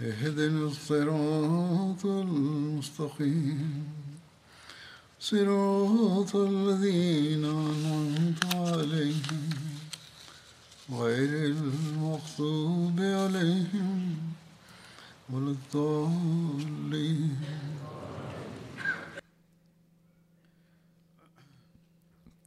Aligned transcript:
اهدنا 0.00 0.66
الصراط 0.66 2.06
المستقيم. 2.06 3.84
صراط 5.20 6.36
الذين 6.36 7.44
أنعمت 7.44 8.54
عليهم 8.54 9.50
غير 10.90 11.50
المغضوب 11.50 13.00
عليهم 13.00 14.16
ولا 15.30 15.50
الضالين. 15.50 17.36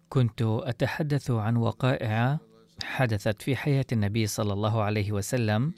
كنت 0.09 0.41
أتحدث 0.41 1.31
عن 1.31 1.57
وقائع 1.57 2.39
حدثت 2.83 3.41
في 3.41 3.55
حياة 3.55 3.85
النبي 3.91 4.27
صلى 4.27 4.53
الله 4.53 4.81
عليه 4.83 5.11
وسلم 5.11 5.73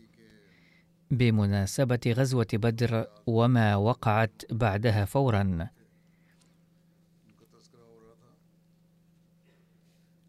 بمناسبة 1.17 1.99
غزوة 2.07 2.47
بدر 2.53 3.07
وما 3.27 3.75
وقعت 3.75 4.41
بعدها 4.51 5.05
فورا. 5.05 5.69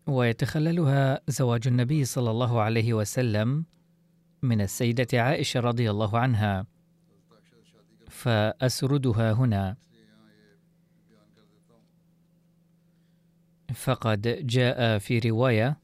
ويتخللها 0.07 1.21
زواج 1.29 1.67
النبي 1.67 2.05
صلى 2.05 2.31
الله 2.31 2.61
عليه 2.61 2.95
وسلم 2.95 3.65
من 4.43 4.61
السيدة 4.61 5.23
عائشة 5.23 5.61
رضي 5.61 5.91
الله 5.91 6.19
عنها. 6.19 6.67
فأسردها 8.09 9.33
هنا. 9.33 9.77
فقد 13.75 14.47
جاء 14.47 14.99
في 14.99 15.19
رواية 15.19 15.81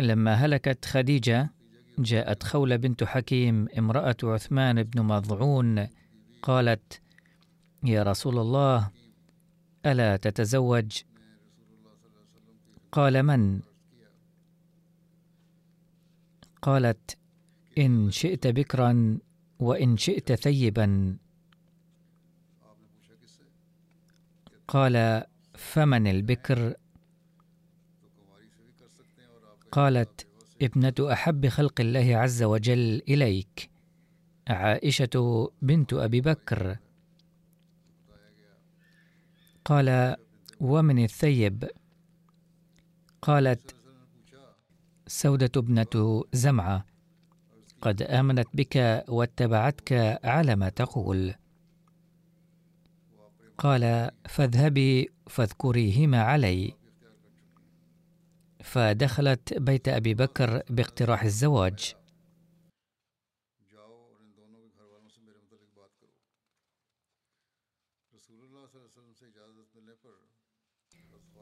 لما 0.00 0.34
هلكت 0.34 0.84
خديجة 0.84 1.53
جاءت 1.98 2.42
خولة 2.42 2.76
بنت 2.76 3.04
حكيم 3.04 3.68
امرأة 3.78 4.16
عثمان 4.22 4.82
بن 4.82 5.02
مضعون 5.02 5.88
قالت 6.42 7.00
يا 7.84 8.02
رسول 8.02 8.38
الله 8.38 8.90
ألا 9.86 10.16
تتزوج؟ 10.16 11.02
قال 12.92 13.22
من؟ 13.22 13.60
قالت 16.62 17.18
إن 17.78 18.10
شئت 18.10 18.46
بكرا 18.46 19.18
وإن 19.58 19.96
شئت 19.96 20.32
ثيبا. 20.32 21.16
قال 24.68 25.24
فمن 25.54 26.06
البكر؟ 26.06 26.74
قالت 29.72 30.33
ابنة 30.62 31.12
أحب 31.12 31.48
خلق 31.48 31.80
الله 31.80 32.16
عز 32.16 32.42
وجل 32.42 33.02
إليك 33.08 33.70
عائشة 34.48 35.50
بنت 35.62 35.92
أبي 35.92 36.20
بكر. 36.20 36.76
قال 39.64 40.16
ومن 40.60 41.04
الثيب؟ 41.04 41.68
قالت 43.22 43.74
سودة 45.06 45.50
ابنة 45.56 46.24
زمعة 46.32 46.86
قد 47.80 48.02
آمنت 48.02 48.48
بك 48.54 49.04
واتبعتك 49.08 50.20
على 50.24 50.56
ما 50.56 50.68
تقول. 50.68 51.34
قال 53.58 54.10
فاذهبي 54.28 55.08
فاذكريهما 55.26 56.22
علي. 56.22 56.74
فدخلت 58.64 59.58
بيت 59.58 59.88
أبي 59.88 60.14
بكر 60.14 60.62
باقتراح 60.70 61.22
الزواج. 61.22 61.94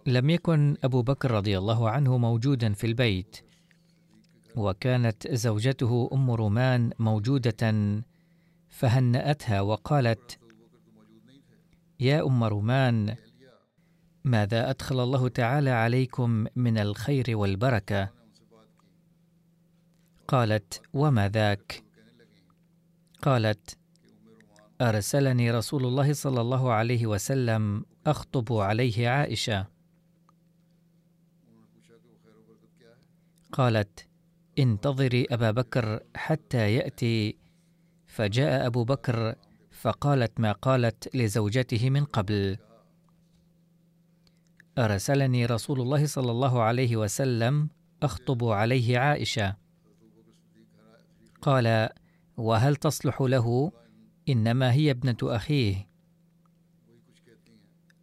لم 0.06 0.30
يكن 0.30 0.76
أبو 0.84 1.02
بكر 1.02 1.30
رضي 1.30 1.58
الله 1.58 1.90
عنه 1.90 2.18
موجودا 2.18 2.72
في 2.72 2.86
البيت 2.86 3.36
وكانت 4.56 5.28
زوجته 5.28 6.10
أم 6.12 6.30
رومان 6.30 6.90
موجودة 6.98 8.02
فهنأتها 8.68 9.60
وقالت 9.60 10.38
يا 12.00 12.26
أم 12.26 12.44
رومان 12.44 13.16
ماذا 14.24 14.70
أدخل 14.70 15.00
الله 15.00 15.28
تعالى 15.28 15.70
عليكم 15.70 16.46
من 16.56 16.78
الخير 16.78 17.24
والبركة؟ 17.28 18.10
قالت 20.28 20.82
وما 20.92 21.28
ذاك؟ 21.28 21.82
قالت 23.22 23.78
أرسلني 24.80 25.50
رسول 25.50 25.84
الله 25.84 26.12
صلى 26.12 26.40
الله 26.40 26.72
عليه 26.72 27.06
وسلم 27.06 27.84
أخطب 28.06 28.52
عليه 28.52 29.08
عائشة. 29.08 29.66
قالت 33.52 34.08
انتظري 34.58 35.26
أبا 35.30 35.50
بكر 35.50 36.00
حتى 36.16 36.74
يأتي. 36.74 37.36
فجاء 38.06 38.66
أبو 38.66 38.84
بكر 38.84 39.34
فقالت 39.70 40.40
ما 40.40 40.52
قالت 40.52 41.16
لزوجته 41.16 41.90
من 41.90 42.04
قبل. 42.04 42.58
أرسلني 44.78 45.46
رسول 45.46 45.80
الله 45.80 46.06
صلى 46.06 46.30
الله 46.30 46.62
عليه 46.62 46.96
وسلم 46.96 47.68
أخطب 48.02 48.44
عليه 48.44 48.98
عائشة. 48.98 49.56
قال 51.42 51.88
وهل 52.36 52.76
تصلح 52.76 53.20
له؟ 53.22 53.72
إنما 54.28 54.72
هي 54.72 54.90
ابنة 54.90 55.16
أخيه. 55.22 55.88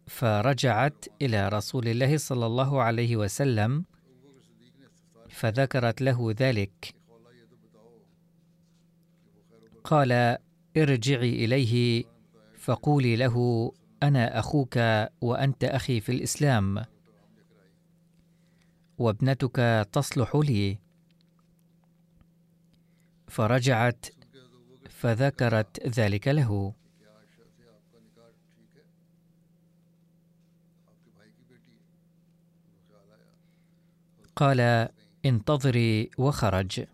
فرجعت 0.06 1.04
إلى 1.22 1.48
رسول 1.48 1.88
الله 1.88 2.16
صلى 2.16 2.46
الله 2.46 2.82
عليه 2.82 3.16
وسلم 3.16 3.84
فذكرت 5.28 6.02
له 6.02 6.34
ذلك. 6.38 6.94
قال 9.84 10.38
ارجعي 10.76 11.44
إليه 11.44 12.04
فقولي 12.58 13.16
له 13.16 13.72
أنا 14.02 14.38
أخوك 14.38 14.78
وأنت 15.20 15.64
أخي 15.64 16.00
في 16.00 16.12
الإسلام. 16.12 16.84
وابنتك 18.98 19.88
تصلح 19.92 20.36
لي. 20.36 20.78
فرجعت 23.28 24.06
فذكرت 24.90 25.86
ذلك 25.86 26.28
له. 26.28 26.74
قال 34.36 34.88
انتظري 35.24 36.10
وخرج. 36.18 36.86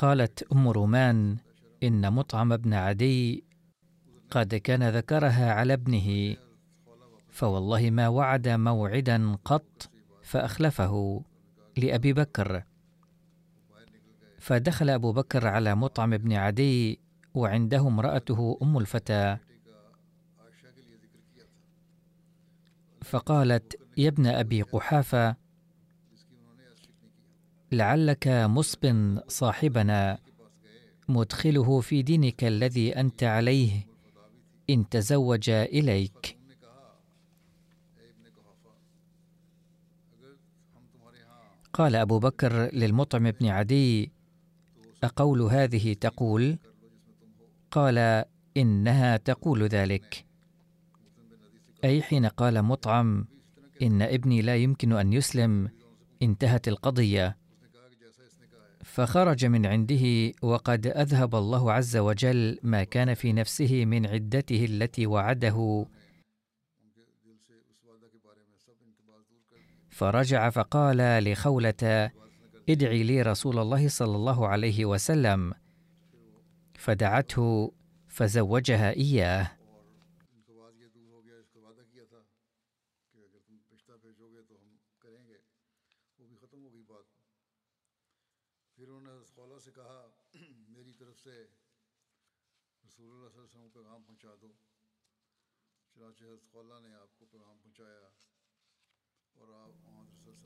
قالت 0.00 0.52
أم 0.52 0.68
رومان 0.68 1.36
إن 1.82 2.12
مطعم 2.12 2.56
بن 2.56 2.74
عدي 2.74 3.44
قد 4.30 4.54
كان 4.54 4.88
ذكرها 4.88 5.52
على 5.52 5.72
ابنه 5.72 6.36
فوالله 7.28 7.90
ما 7.90 8.08
وعد 8.08 8.48
موعدا 8.48 9.34
قط 9.44 9.90
فأخلفه 10.22 11.24
لأبي 11.76 12.12
بكر. 12.12 12.62
فدخل 14.38 14.90
أبو 14.90 15.12
بكر 15.12 15.46
على 15.46 15.74
مطعم 15.74 16.16
بن 16.16 16.32
عدي 16.32 17.00
وعنده 17.34 17.80
امرأته 17.80 18.58
أم 18.62 18.78
الفتى. 18.78 19.36
فقالت 23.04 23.80
يا 23.96 24.08
ابن 24.08 24.26
أبي 24.26 24.62
قحافة 24.62 25.36
لعلك 27.72 28.28
مصب 28.28 29.18
صاحبنا 29.28 30.18
مدخله 31.08 31.80
في 31.80 32.02
دينك 32.02 32.44
الذي 32.44 32.96
أنت 33.00 33.22
عليه. 33.24 33.86
إن 34.70 34.88
تزوج 34.88 35.50
إليك. 35.50 36.38
قال 41.72 41.96
أبو 41.96 42.18
بكر 42.18 42.74
للمطعم 42.74 43.30
بن 43.30 43.46
عدي 43.46 44.12
أقول 45.04 45.42
هذه 45.42 45.92
تقول؟ 45.92 46.58
قال 47.70 48.24
إنها 48.56 49.16
تقول 49.16 49.62
ذلك. 49.62 50.24
أي 51.84 52.02
حين 52.02 52.26
قال 52.26 52.62
مطعم 52.62 53.26
إن 53.82 54.02
ابني 54.02 54.42
لا 54.42 54.56
يمكن 54.56 54.92
أن 54.92 55.12
يسلم 55.12 55.70
انتهت 56.22 56.68
القضية. 56.68 57.39
فخرج 58.90 59.44
من 59.46 59.66
عنده 59.66 60.32
وقد 60.42 60.86
أذهب 60.86 61.34
الله 61.34 61.72
عز 61.72 61.96
وجل 61.96 62.58
ما 62.62 62.84
كان 62.84 63.14
في 63.14 63.32
نفسه 63.32 63.84
من 63.84 64.06
عدته 64.06 64.64
التي 64.64 65.06
وعده. 65.06 65.86
فرجع 69.90 70.50
فقال 70.50 71.24
لخولة 71.24 72.10
ادعي 72.68 73.02
لي 73.02 73.22
رسول 73.22 73.58
الله 73.58 73.88
صلى 73.88 74.16
الله 74.16 74.48
عليه 74.48 74.84
وسلم. 74.84 75.54
فدعته 76.74 77.72
فزوجها 78.08 78.90
إياه. 78.90 79.59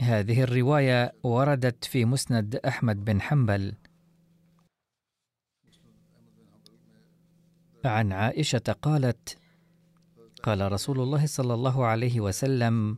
هذه 0.01 0.43
الرواية 0.43 1.13
وردت 1.23 1.85
في 1.85 2.05
مسند 2.05 2.55
أحمد 2.55 3.05
بن 3.05 3.21
حنبل. 3.21 3.73
عن 7.85 8.11
عائشة 8.11 8.75
قالت: 8.81 9.37
قال 10.43 10.71
رسول 10.71 10.99
الله 10.99 11.25
صلى 11.25 11.53
الله 11.53 11.85
عليه 11.85 12.19
وسلم: 12.19 12.97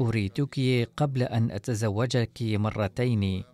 أريتك 0.00 0.88
قبل 0.96 1.22
أن 1.22 1.50
أتزوجك 1.50 2.42
مرتين. 2.42 3.44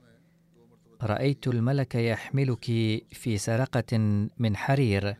رأيت 1.02 1.48
الملك 1.48 1.94
يحملك 1.94 2.64
في 3.12 3.38
سرقة 3.38 3.98
من 4.38 4.56
حرير. 4.56 5.16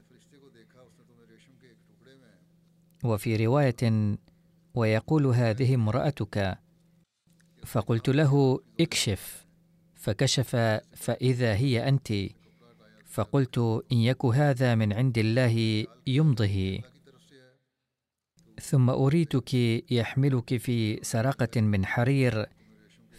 وفي 3.04 3.46
رواية 3.46 4.16
ويقول 4.74 5.26
هذه 5.26 5.74
امرأتك. 5.74 6.58
فقلت 7.66 8.08
له 8.08 8.60
اكشف. 8.80 9.46
فكشف 9.94 10.56
فإذا 10.94 11.54
هي 11.54 11.88
أنت. 11.88 12.12
فقلت 13.06 13.58
إن 13.92 13.96
يك 13.96 14.24
هذا 14.24 14.74
من 14.74 14.92
عند 14.92 15.18
الله 15.18 15.86
يمضه. 16.06 16.80
ثم 18.60 18.90
أريتك 18.90 19.54
يحملك 19.90 20.56
في 20.56 20.98
سرقة 21.02 21.60
من 21.60 21.86
حرير. 21.86 22.46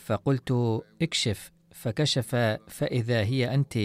فقلت 0.06 0.82
اكشف. 1.02 1.52
فكشف 1.72 2.36
فإذا 2.68 3.24
هي 3.24 3.54
أنت. 3.54 3.80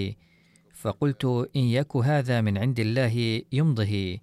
فقلت 0.74 1.24
إن 1.56 1.60
يك 1.60 1.96
هذا 1.96 2.40
من 2.40 2.58
عند 2.58 2.80
الله 2.80 3.42
يمضه. 3.52 4.18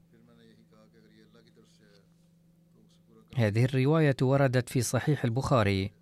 هذه 3.36 3.66
الرواية 3.66 4.16
وردت 4.22 4.70
في 4.70 4.82
صحيح 4.82 5.24
البخاري. 5.24 6.01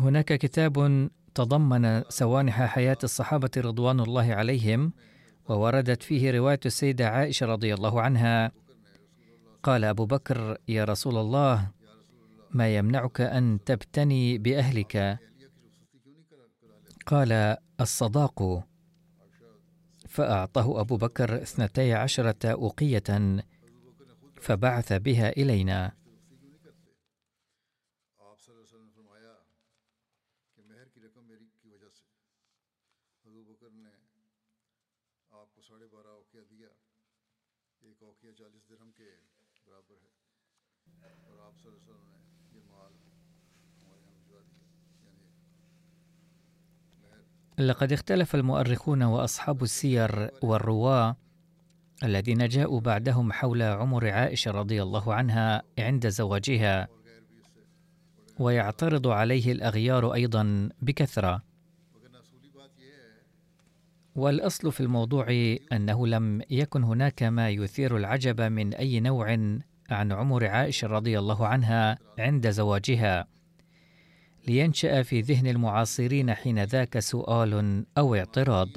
هناك 0.00 0.32
كتاب 0.32 1.08
تضمن 1.34 2.02
سوانح 2.08 2.62
حياة 2.62 2.98
الصحابة 3.04 3.50
رضوان 3.56 4.00
الله 4.00 4.34
عليهم 4.34 4.92
ووردت 5.48 6.02
فيه 6.02 6.30
رواية 6.30 6.60
السيدة 6.66 7.08
عائشة 7.08 7.46
رضي 7.46 7.74
الله 7.74 8.00
عنها. 8.00 8.52
قال 9.62 9.84
أبو 9.84 10.06
بكر 10.06 10.58
يا 10.68 10.84
رسول 10.84 11.16
الله 11.16 11.70
ما 12.50 12.76
يمنعك 12.76 13.20
أن 13.20 13.58
تبتني 13.66 14.38
بأهلك؟ 14.38 15.18
قال 17.06 17.56
الصداق. 17.80 18.64
فأعطاه 20.08 20.80
أبو 20.80 20.96
بكر 20.96 21.42
اثنتي 21.42 21.94
عشرة 21.94 22.46
أوقية 22.46 23.42
فبعث 24.40 24.92
بها 24.92 25.28
إلينا. 25.30 25.99
لقد 47.60 47.92
اختلف 47.92 48.34
المؤرخون 48.34 49.02
وأصحاب 49.02 49.62
السير 49.62 50.30
والرواة 50.42 51.16
الذين 52.02 52.48
جاءوا 52.48 52.80
بعدهم 52.80 53.32
حول 53.32 53.62
عمر 53.62 54.08
عائشة 54.08 54.50
رضي 54.50 54.82
الله 54.82 55.14
عنها 55.14 55.62
عند 55.78 56.08
زواجها 56.08 56.88
ويعترض 58.38 59.06
عليه 59.06 59.52
الأغيار 59.52 60.14
أيضا 60.14 60.68
بكثرة. 60.82 61.42
والأصل 64.14 64.72
في 64.72 64.80
الموضوع 64.80 65.26
أنه 65.72 66.06
لم 66.06 66.42
يكن 66.50 66.84
هناك 66.84 67.22
ما 67.22 67.50
يثير 67.50 67.96
العجب 67.96 68.40
من 68.40 68.74
أي 68.74 69.00
نوع 69.00 69.30
عن 69.90 70.12
عمر 70.12 70.46
عائشة 70.46 70.88
رضي 70.88 71.18
الله 71.18 71.46
عنها 71.46 71.98
عند 72.18 72.50
زواجها. 72.50 73.26
لينشأ 74.48 75.02
في 75.02 75.20
ذهن 75.20 75.46
المعاصرين 75.46 76.34
حين 76.34 76.64
ذاك 76.64 76.98
سؤال 76.98 77.84
أو 77.98 78.14
اعتراض. 78.14 78.68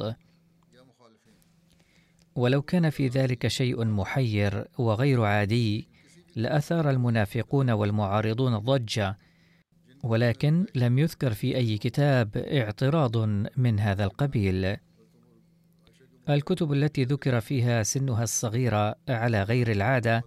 ولو 2.35 2.61
كان 2.61 2.89
في 2.89 3.07
ذلك 3.07 3.47
شيء 3.47 3.85
محير 3.85 4.67
وغير 4.77 5.23
عادي 5.23 5.87
لأثار 6.35 6.89
المنافقون 6.89 7.69
والمعارضون 7.69 8.57
ضجة 8.57 9.17
ولكن 10.03 10.65
لم 10.75 10.99
يذكر 10.99 11.33
في 11.33 11.55
أي 11.55 11.77
كتاب 11.77 12.37
اعتراض 12.37 13.17
من 13.57 13.79
هذا 13.79 14.03
القبيل. 14.03 14.77
الكتب 16.29 16.73
التي 16.73 17.03
ذكر 17.03 17.41
فيها 17.41 17.83
سنها 17.83 18.23
الصغيرة 18.23 18.95
على 19.09 19.43
غير 19.43 19.71
العادة 19.71 20.23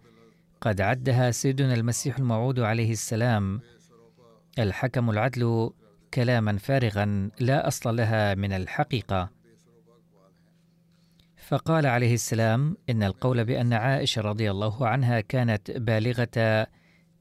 قد 0.60 0.80
عدها 0.80 1.30
سيدنا 1.30 1.74
المسيح 1.74 2.18
الموعود 2.18 2.60
عليه 2.60 2.92
السلام. 2.92 3.60
الحكم 4.58 5.10
العدل 5.10 5.70
كلاما 6.14 6.58
فارغا 6.58 7.30
لا 7.40 7.68
أصل 7.68 7.96
لها 7.96 8.34
من 8.34 8.52
الحقيقة. 8.52 9.30
فقال 11.48 11.86
عليه 11.86 12.14
السلام 12.14 12.76
إن 12.90 13.02
القول 13.02 13.44
بأن 13.44 13.72
عائشة 13.72 14.22
رضي 14.22 14.50
الله 14.50 14.88
عنها 14.88 15.20
كانت 15.20 15.70
بالغة 15.70 16.66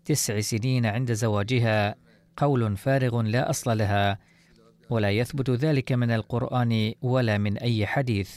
تسع 0.05 0.39
سنين 0.39 0.85
عند 0.85 1.13
زواجها 1.13 1.95
قول 2.37 2.77
فارغ 2.77 3.21
لا 3.21 3.49
أصل 3.49 3.77
لها 3.77 4.19
ولا 4.89 5.11
يثبت 5.11 5.49
ذلك 5.49 5.91
من 5.91 6.11
القرآن 6.11 6.93
ولا 7.01 7.37
من 7.37 7.57
أي 7.57 7.87
حديث. 7.87 8.35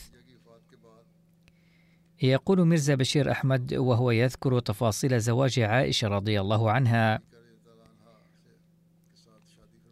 يقول 2.23 2.67
ميرزا 2.67 2.95
بشير 2.95 3.31
أحمد 3.31 3.75
وهو 3.75 4.11
يذكر 4.11 4.61
تفاصيل 4.61 5.21
زواج 5.21 5.61
عائشة 5.61 6.09
رضي 6.09 6.40
الله 6.40 6.71
عنها 6.71 7.21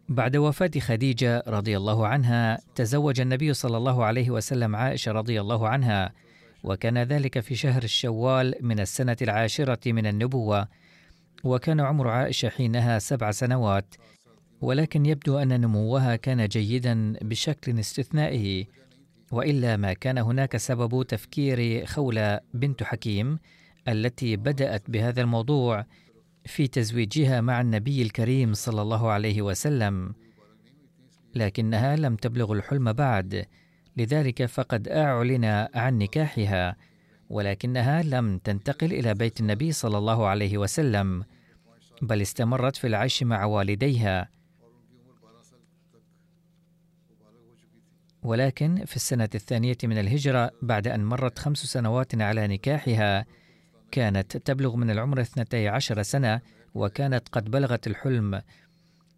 بعد 0.09 0.35
وفاة 0.37 0.71
خديجة 0.79 1.43
رضي 1.47 1.77
الله 1.77 2.07
عنها 2.07 2.59
تزوج 2.75 3.19
النبي 3.21 3.53
صلى 3.53 3.77
الله 3.77 4.05
عليه 4.05 4.29
وسلم 4.29 4.75
عائشة 4.75 5.11
رضي 5.11 5.41
الله 5.41 5.67
عنها 5.67 6.13
وكان 6.63 6.97
ذلك 6.97 7.39
في 7.39 7.55
شهر 7.55 7.83
الشوال 7.83 8.55
من 8.61 8.79
السنة 8.79 9.17
العاشرة 9.21 9.91
من 9.91 10.05
النبوة. 10.05 10.67
وكان 11.43 11.79
عمر 11.79 12.07
عائشة 12.07 12.49
حينها 12.49 12.99
سبع 12.99 13.31
سنوات 13.31 13.95
ولكن 14.61 15.05
يبدو 15.05 15.37
أن 15.37 15.61
نموها 15.61 16.15
كان 16.15 16.47
جيدا 16.47 17.13
بشكل 17.21 17.79
استثنائي 17.79 18.67
وإلا 19.31 19.77
ما 19.77 19.93
كان 19.93 20.17
هناك 20.17 20.57
سبب 20.57 21.03
تفكير 21.03 21.85
خولة 21.85 22.39
بنت 22.53 22.83
حكيم 22.83 23.39
التي 23.87 24.35
بدأت 24.35 24.89
بهذا 24.89 25.21
الموضوع. 25.21 25.85
في 26.47 26.67
تزويجها 26.67 27.41
مع 27.41 27.61
النبي 27.61 28.01
الكريم 28.01 28.53
صلى 28.53 28.81
الله 28.81 29.11
عليه 29.11 29.41
وسلم 29.41 30.13
لكنها 31.35 31.95
لم 31.95 32.15
تبلغ 32.15 32.53
الحلم 32.53 32.93
بعد. 32.93 33.45
لذلك 33.97 34.45
فقد 34.45 34.87
أعلن 34.87 35.45
عن 35.75 35.97
نكاحها 35.97 36.75
ولكنها 37.29 38.03
لم 38.03 38.37
تنتقل 38.37 38.93
إلى 38.93 39.13
بيت 39.13 39.39
النبي 39.39 39.71
صلى 39.71 39.97
الله 39.97 40.27
عليه 40.27 40.57
وسلم 40.57 41.23
بل 42.01 42.21
استمرت 42.21 42.75
في 42.75 42.87
العيش 42.87 43.23
مع 43.23 43.45
والديها. 43.45 44.29
ولكن 48.23 48.85
في 48.85 48.95
السنة 48.95 49.29
الثانية 49.35 49.77
من 49.83 49.97
الهجرة 49.97 50.51
بعد 50.61 50.87
أن 50.87 51.05
مرت 51.05 51.39
خمس 51.39 51.57
سنوات 51.57 52.21
على 52.21 52.47
نكاحها 52.47 53.25
كانت 53.91 54.37
تبلغ 54.37 54.75
من 54.75 54.89
العمر 54.89 55.21
اثنتي 55.21 55.67
عشر 55.67 56.03
سنة 56.03 56.41
وكانت 56.75 57.27
قد 57.31 57.51
بلغت 57.51 57.87
الحلم. 57.87 58.41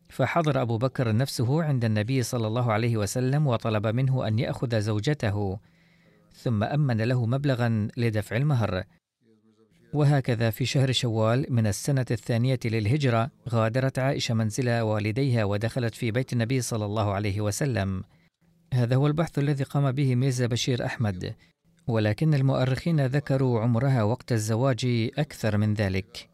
فحضر 0.09 0.61
أبو 0.61 0.77
بكر 0.77 1.15
نفسه 1.15 1.63
عند 1.63 1.85
النبي 1.85 2.23
صلى 2.23 2.47
الله 2.47 2.71
عليه 2.71 2.97
وسلم 2.97 3.47
وطلب 3.47 3.87
منه 3.87 4.27
أن 4.27 4.39
يأخذ 4.39 4.79
زوجته 4.79 5.59
ثم 6.33 6.63
أمن 6.63 7.01
له 7.01 7.25
مبلغا 7.25 7.87
لدفع 7.97 8.35
المهر. 8.35 8.83
وهكذا 9.93 10.49
في 10.49 10.65
شهر 10.65 10.91
شوال 10.91 11.45
من 11.49 11.67
السنة 11.67 12.05
الثانية 12.11 12.59
للهجرة 12.65 13.31
غادرت 13.49 13.99
عائشة 13.99 14.33
منزل 14.33 14.79
والديها 14.79 15.43
ودخلت 15.43 15.95
في 15.95 16.11
بيت 16.11 16.33
النبي 16.33 16.61
صلى 16.61 16.85
الله 16.85 17.13
عليه 17.13 17.41
وسلم. 17.41 18.03
هذا 18.73 18.95
هو 18.95 19.07
البحث 19.07 19.39
الذي 19.39 19.63
قام 19.63 19.91
به 19.91 20.15
ميرزا 20.15 20.45
بشير 20.47 20.85
أحمد. 20.85 21.35
ولكن 21.89 22.33
المؤرخين 22.33 23.05
ذكروا 23.05 23.61
عمرها 23.61 24.03
وقت 24.03 24.31
الزواج 24.31 25.09
أكثر 25.17 25.57
من 25.57 25.73
ذلك. 25.73 26.29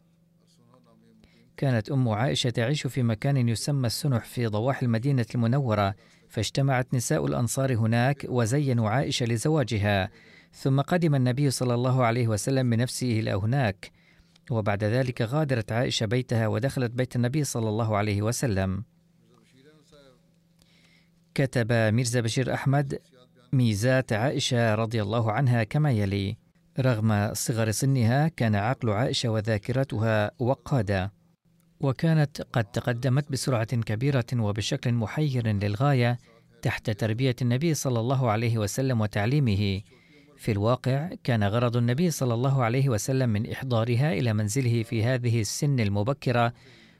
كانت 1.56 1.90
أم 1.90 2.08
عائشة 2.08 2.50
تعيش 2.50 2.86
في 2.86 3.02
مكان 3.02 3.48
يسمى 3.48 3.86
السنح 3.86 4.24
في 4.24 4.46
ضواحي 4.46 4.86
المدينة 4.86 5.26
المنورة 5.34 5.94
فاجتمعت 6.28 6.94
نساء 6.94 7.26
الأنصار 7.26 7.74
هناك 7.74 8.26
وزينوا 8.28 8.90
عائشة 8.90 9.26
لزواجها 9.26 10.10
ثم 10.52 10.80
قدم 10.80 11.14
النبي 11.14 11.50
صلى 11.50 11.74
الله 11.74 12.04
عليه 12.04 12.28
وسلم 12.28 12.70
بنفسه 12.70 13.20
إلى 13.20 13.32
هناك. 13.32 13.90
وبعد 14.50 14.84
ذلك 14.84 15.22
غادرت 15.22 15.72
عائشة 15.72 16.06
بيتها 16.06 16.46
ودخلت 16.46 16.90
بيت 16.90 17.16
النبي 17.16 17.44
صلى 17.44 17.68
الله 17.68 17.96
عليه 17.96 18.22
وسلم. 18.22 18.84
كتب 21.34 21.72
ميرزا 21.72 22.20
بشير 22.20 22.54
أحمد 22.54 22.98
ميزات 23.52 24.12
عائشة 24.12 24.74
رضي 24.74 25.02
الله 25.02 25.32
عنها 25.32 25.64
كما 25.64 25.90
يلي 25.90 26.36
رغم 26.80 27.30
صغر 27.34 27.70
سنها 27.70 28.28
كان 28.28 28.54
عقل 28.54 28.90
عائشة 28.90 29.28
وذاكرتها 29.28 30.30
وقادة 30.38 31.12
وكانت 31.80 32.42
قد 32.52 32.64
تقدمت 32.64 33.32
بسرعة 33.32 33.76
كبيرة 33.76 34.26
وبشكل 34.34 34.92
محير 34.92 35.46
للغاية 35.46 36.18
تحت 36.62 36.90
تربية 36.90 37.36
النبي 37.42 37.74
صلى 37.74 38.00
الله 38.00 38.30
عليه 38.30 38.58
وسلم 38.58 39.00
وتعليمه. 39.00 39.80
في 40.36 40.52
الواقع 40.52 41.10
كان 41.24 41.44
غرض 41.44 41.76
النبي 41.76 42.10
صلى 42.10 42.34
الله 42.34 42.64
عليه 42.64 42.88
وسلم 42.88 43.28
من 43.28 43.50
إحضارها 43.50 44.12
إلى 44.12 44.32
منزله 44.32 44.82
في 44.82 45.04
هذه 45.04 45.40
السن 45.40 45.80
المبكرة 45.80 46.52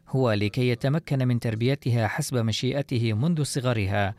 هو 0.08 0.32
لكي 0.32 0.68
يتمكن 0.68 1.28
من 1.28 1.40
تربيتها 1.40 2.08
حسب 2.08 2.36
مشيئته 2.36 3.12
منذ 3.12 3.42
صغرها. 3.42 4.14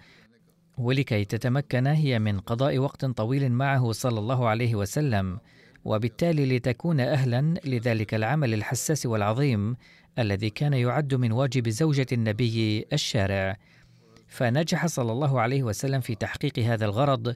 ولكي 0.78 1.26
تتمكن 1.26 1.88
هي 1.88 2.20
من 2.20 2.40
قضاء 2.40 2.78
وقت 2.78 3.06
طويل 3.06 3.52
معه 3.52 3.92
صلى 3.92 4.20
الله 4.20 4.48
عليه 4.48 4.76
وسلم 4.76 5.40
وبالتالي 5.86 6.58
لتكون 6.58 7.00
أهلا 7.00 7.54
لذلك 7.66 8.14
العمل 8.14 8.54
الحساس 8.54 9.06
والعظيم 9.06 9.78
الذي 10.20 10.50
كان 10.50 10.74
يعد 10.74 11.16
من 11.16 11.32
واجب 11.32 11.70
زوجة 11.70 12.06
النبي 12.12 12.86
الشارع. 12.94 13.58
فنجح 14.28 14.86
صلى 14.86 15.12
الله 15.12 15.42
عليه 15.42 15.64
وسلم 15.64 16.02
في 16.02 16.16
تحقيق 16.16 16.60
هذا 16.60 16.86
الغرض 16.86 17.36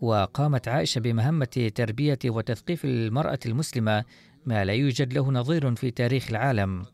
وقامت 0.00 0.68
عائشة 0.68 0.98
بمهمة 0.98 1.70
تربية 1.74 2.18
وتثقيف 2.24 2.84
المرأة 2.84 3.38
المسلمة 3.46 4.04
ما 4.46 4.64
لا 4.64 4.72
يوجد 4.72 5.12
له 5.12 5.32
نظير 5.32 5.74
في 5.74 5.90
تاريخ 5.90 6.30
العالم. 6.30 6.84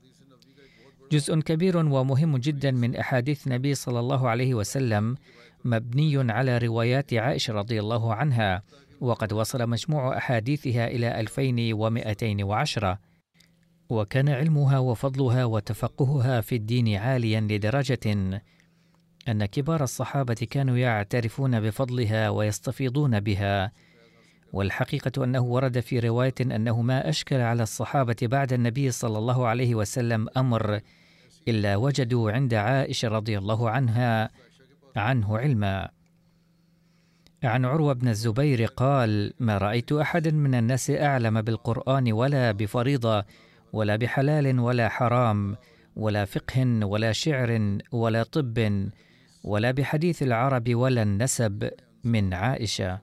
جزء 1.12 1.40
كبير 1.40 1.76
ومهم 1.76 2.36
جدا 2.36 2.70
من 2.70 2.96
أحاديث 2.96 3.46
النبي 3.46 3.74
صلى 3.74 4.00
الله 4.00 4.28
عليه 4.28 4.54
وسلم 4.54 5.16
مبني 5.64 6.32
على 6.32 6.58
روايات 6.58 7.14
عائشة 7.14 7.54
رضي 7.54 7.80
الله 7.80 8.14
عنها 8.14 8.62
وقد 9.00 9.32
وصل 9.32 9.68
مجموع 9.68 10.16
أحاديثها 10.16 10.86
إلى 10.86 11.20
2210 11.20 12.98
وكان 13.88 14.28
علمها 14.28 14.78
وفضلها 14.78 15.44
وتفقهها 15.44 16.40
في 16.40 16.54
الدين 16.56 16.96
عاليا 16.96 17.40
لدرجة 17.40 18.40
أن 19.28 19.46
كبار 19.46 19.82
الصحابة 19.82 20.34
كانوا 20.34 20.76
يعترفون 20.76 21.60
بفضلها 21.60 22.28
ويستفيضون 22.28 23.20
بها. 23.20 23.72
والحقيقة 24.52 25.24
أنه 25.24 25.40
ورد 25.40 25.80
في 25.80 25.98
رواية 25.98 26.34
أنه 26.40 26.82
ما 26.82 27.08
أشكل 27.08 27.36
على 27.36 27.62
الصحابة 27.62 28.16
بعد 28.22 28.52
النبي 28.52 28.90
صلى 28.90 29.18
الله 29.18 29.46
عليه 29.46 29.74
وسلم 29.74 30.28
أمر 30.36 30.80
إلا 31.48 31.76
وجدوا 31.76 32.32
عند 32.32 32.54
عائشة 32.54 33.08
رضي 33.08 33.38
الله 33.38 33.70
عنها 33.70 34.30
عنه 34.96 35.38
علما. 35.38 35.88
عن 37.44 37.64
عروة 37.64 37.92
بن 37.92 38.08
الزبير 38.08 38.64
قال 38.64 39.34
ما 39.40 39.58
رأيت 39.58 39.92
أحدا 39.92 40.30
من 40.30 40.54
الناس 40.54 40.90
أعلم 40.90 41.42
بالقرآن 41.42 42.12
ولا 42.12 42.52
بفريضة 42.52 43.24
ولا 43.72 43.96
بحلال 43.96 44.60
ولا 44.60 44.88
حرام 44.88 45.56
ولا 45.96 46.24
فقه 46.24 46.86
ولا 46.86 47.12
شعر 47.12 47.78
ولا 47.92 48.22
طب 48.22 48.88
ولا 49.44 49.70
بحديث 49.70 50.22
العرب 50.22 50.74
ولا 50.74 51.02
النسب 51.02 51.70
من 52.04 52.34
عائشة. 52.34 52.98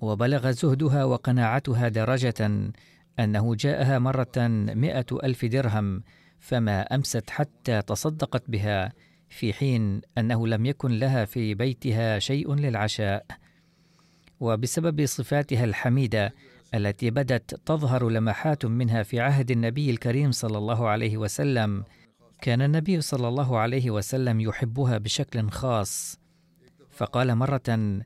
وبلغ 0.00 0.50
زهدها 0.50 1.04
وقناعتها 1.04 1.88
درجة 1.88 2.72
أنه 3.18 3.54
جاءها 3.54 3.98
مرة 3.98 4.48
مئة 4.74 5.06
ألف 5.24 5.44
درهم 5.44 6.02
فما 6.38 6.82
أمست 6.82 7.30
حتى 7.30 7.82
تصدقت 7.82 8.50
بها 8.50 8.92
في 9.28 9.52
حين 9.52 10.00
أنه 10.18 10.46
لم 10.46 10.66
يكن 10.66 10.90
لها 10.98 11.24
في 11.24 11.54
بيتها 11.54 12.18
شيء 12.18 12.54
للعشاء. 12.54 13.26
وبسبب 14.40 15.06
صفاتها 15.06 15.64
الحميدة 15.64 16.34
التي 16.74 17.10
بدت 17.10 17.54
تظهر 17.66 18.08
لمحات 18.08 18.66
منها 18.66 19.02
في 19.02 19.20
عهد 19.20 19.50
النبي 19.50 19.90
الكريم 19.90 20.32
صلى 20.32 20.58
الله 20.58 20.88
عليه 20.88 21.16
وسلم 21.16 21.84
كان 22.42 22.62
النبي 22.62 23.00
صلى 23.00 23.28
الله 23.28 23.58
عليه 23.58 23.90
وسلم 23.90 24.40
يحبها 24.40 24.98
بشكل 24.98 25.50
خاص. 25.50 26.18
فقال 26.90 27.34
مرة 27.36 28.00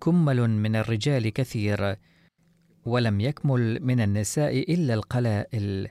كمل 0.00 0.50
من 0.50 0.76
الرجال 0.76 1.28
كثير 1.28 1.96
ولم 2.84 3.20
يكمل 3.20 3.78
من 3.82 4.00
النساء 4.00 4.74
إلا 4.74 4.94
القلائل. 4.94 5.88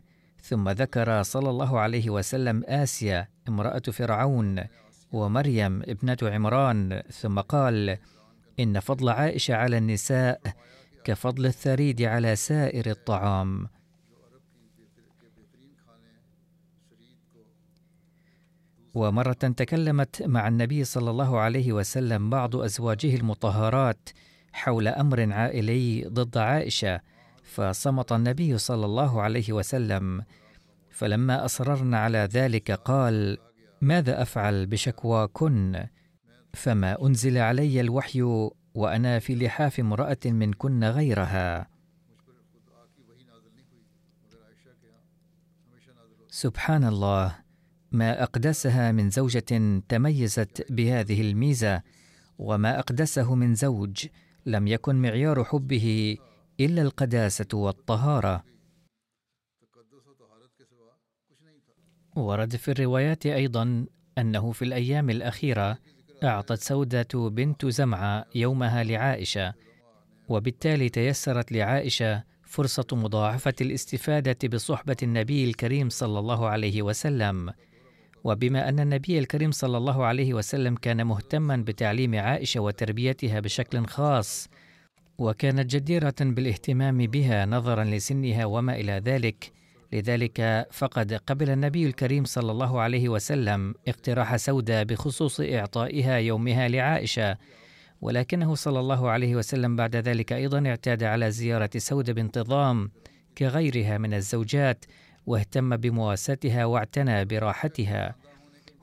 ثم 0.47 0.69
ذكر 0.69 1.23
صلى 1.23 1.49
الله 1.49 1.79
عليه 1.79 2.09
وسلم 2.09 2.63
آسيا 2.67 3.27
امرأة 3.49 3.79
فرعون 3.79 4.63
ومريم 5.11 5.81
ابنة 5.81 6.17
عمران 6.23 7.01
ثم 7.09 7.39
قال 7.39 7.97
إن 8.59 8.79
فضل 8.79 9.09
عائشة 9.09 9.55
على 9.55 9.77
النساء 9.77 10.41
كفضل 11.03 11.45
الثريد 11.45 12.01
على 12.01 12.35
سائر 12.35 12.89
الطعام. 12.89 13.67
ومرة 18.93 19.33
تكلمت 19.33 20.23
مع 20.23 20.47
النبي 20.47 20.83
صلى 20.83 21.09
الله 21.11 21.39
عليه 21.39 21.73
وسلم 21.73 22.29
بعض 22.29 22.55
أزواجه 22.55 23.15
المطهرات 23.15 24.09
حول 24.53 24.87
أمر 24.87 25.33
عائلي 25.33 26.03
ضد 26.07 26.37
عائشة 26.37 27.01
فصمت 27.55 28.11
النبي 28.11 28.57
صلى 28.57 28.85
الله 28.85 29.21
عليه 29.21 29.53
وسلم. 29.53 30.23
فلما 30.89 31.45
أصررن 31.45 31.93
على 31.93 32.17
ذلك 32.17 32.71
قال 32.71 33.37
ماذا 33.81 34.21
أفعل 34.21 34.65
بشكواكن 34.65 35.85
فما 36.53 37.05
أنزل 37.05 37.37
علي 37.37 37.81
الوحي 37.81 38.21
وأنا 38.75 39.19
في 39.19 39.35
لحاف 39.35 39.79
امرأة 39.79 40.17
منكن 40.25 40.83
غيرها. 40.83 41.67
سبحان 46.29 46.83
الله 46.83 47.35
ما 47.91 48.23
أقدسها 48.23 48.91
من 48.91 49.09
زوجة 49.09 49.81
تميزت 49.89 50.71
بهذه 50.71 51.21
الميزة 51.21 51.81
وما 52.37 52.79
أقدسه 52.79 53.35
من 53.35 53.55
زوج 53.55 54.07
لم 54.45 54.67
يكن 54.67 54.95
معيار 54.95 55.43
حبه 55.43 56.17
إلا 56.59 56.81
القداسة 56.81 57.47
والطهارة. 57.53 58.43
ورد 62.15 62.55
في 62.55 62.71
الروايات 62.71 63.25
أيضا 63.25 63.85
أنه 64.17 64.51
في 64.51 64.65
الأيام 64.65 65.09
الأخيرة 65.09 65.77
أعطت 66.23 66.59
سوده 66.59 67.07
بنت 67.13 67.65
زمعة 67.65 68.25
يومها 68.35 68.83
لعائشة 68.83 69.53
وبالتالي 70.29 70.89
تيسرت 70.89 71.51
لعائشة 71.51 72.23
فرصة 72.43 72.87
مضاعفة 72.91 73.53
الاستفادة 73.61 74.47
بصحبة 74.47 74.97
النبي 75.03 75.43
الكريم 75.43 75.89
صلى 75.89 76.19
الله 76.19 76.47
عليه 76.47 76.81
وسلم. 76.81 77.53
وبما 78.23 78.69
أن 78.69 78.79
النبي 78.79 79.19
الكريم 79.19 79.51
صلى 79.51 79.77
الله 79.77 80.05
عليه 80.05 80.33
وسلم 80.33 80.75
كان 80.75 81.07
مهتما 81.07 81.57
بتعليم 81.57 82.15
عائشة 82.15 82.59
وتربيتها 82.59 83.39
بشكل 83.39 83.85
خاص 83.85 84.49
وكانت 85.17 85.75
جديرة 85.75 86.15
بالاهتمام 86.19 86.97
بها 86.97 87.45
نظرا 87.45 87.83
لسنها 87.83 88.45
وما 88.45 88.75
إلى 88.75 89.01
ذلك. 89.05 89.51
لذلك 89.93 90.67
فقد 90.71 91.13
قبل 91.13 91.49
النبي 91.49 91.85
الكريم 91.85 92.25
صلى 92.25 92.51
الله 92.51 92.81
عليه 92.81 93.09
وسلم 93.09 93.75
اقتراح 93.87 94.35
سودة 94.35 94.83
بخصوص 94.83 95.39
إعطائها 95.39 96.17
يومها 96.17 96.67
لعائشة 96.67 97.37
ولكنه 98.01 98.55
صلى 98.55 98.79
الله 98.79 99.09
عليه 99.09 99.35
وسلم 99.35 99.75
بعد 99.75 99.95
ذلك 99.95 100.33
أيضا 100.33 100.67
اعتاد 100.67 101.03
على 101.03 101.31
زيارة 101.31 101.69
سودة 101.77 102.13
بانتظام 102.13 102.91
كغيرها 103.37 103.97
من 103.97 104.13
الزوجات 104.13 104.85
واهتم 105.25 105.77
بمواساتها 105.77 106.65
واعتنى 106.65 107.25
براحتها. 107.25 108.15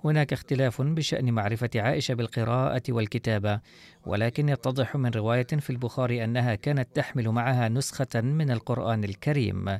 هناك 0.04 0.32
اختلاف 0.32 0.82
بشأن 0.82 1.32
معرفة 1.32 1.70
عائشة 1.76 2.14
بالقراءة 2.14 2.82
والكتابة 2.88 3.60
ولكن 4.06 4.48
يتضح 4.48 4.96
من 4.96 5.10
رواية 5.10 5.46
في 5.46 5.70
البخاري 5.70 6.24
أنها 6.24 6.54
كانت 6.54 6.88
تحمل 6.96 7.28
معها 7.28 7.68
نسخة 7.68 8.20
من 8.20 8.50
القرآن 8.50 9.04
الكريم 9.04 9.78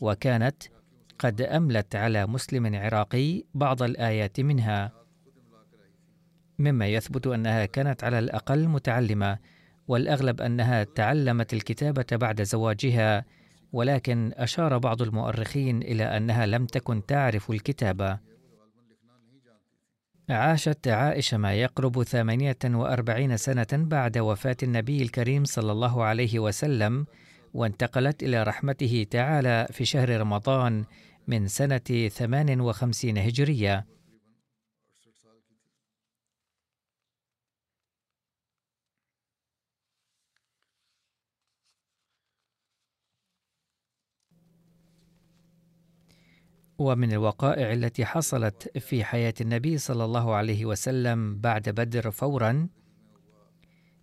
وكانت 0.00 0.62
قد 1.18 1.40
أملت 1.42 1.96
على 1.96 2.26
مسلم 2.26 2.74
عراقي 2.74 3.42
بعض 3.54 3.82
الآيات 3.82 4.40
منها. 4.40 4.92
مما 6.58 6.86
يثبت 6.86 7.26
أنها 7.26 7.66
كانت 7.66 8.04
على 8.04 8.18
الأقل 8.18 8.68
متعلمة 8.68 9.38
والأغلب 9.88 10.40
أنها 10.40 10.84
تعلمت 10.84 11.52
الكتابة 11.52 12.06
بعد 12.12 12.42
زواجها 12.42 13.24
ولكن 13.72 14.32
أشار 14.36 14.78
بعض 14.78 15.02
المؤرخين 15.02 15.82
إلى 15.82 16.04
أنها 16.04 16.46
لم 16.46 16.66
تكن 16.66 17.06
تعرف 17.06 17.50
الكتابة. 17.50 18.31
عاشت 20.32 20.88
عائشة 20.88 21.36
ما 21.36 21.54
يقرب 21.54 22.02
ثمانية 22.02 22.58
وأربعين 22.64 23.36
سنة 23.36 23.66
بعد 23.72 24.18
وفاة 24.18 24.56
النبي 24.62 25.02
الكريم 25.02 25.44
صلى 25.44 25.72
الله 25.72 26.04
عليه 26.04 26.38
وسلم 26.38 27.06
وانتقلت 27.54 28.22
إلى 28.22 28.42
رحمته 28.42 29.06
تعالى 29.10 29.68
في 29.70 29.84
شهر 29.84 30.20
رمضان 30.20 30.84
من 31.28 31.48
سنة 31.48 32.08
58 32.08 33.18
هجرية. 33.18 33.86
ومن 46.82 47.12
الوقائع 47.12 47.72
التي 47.72 48.04
حصلت 48.04 48.78
في 48.78 49.04
حياة 49.04 49.34
النبي 49.40 49.78
صلى 49.78 50.04
الله 50.04 50.34
عليه 50.34 50.64
وسلم 50.66 51.38
بعد 51.40 51.68
بدر 51.68 52.10
فورا 52.10 52.68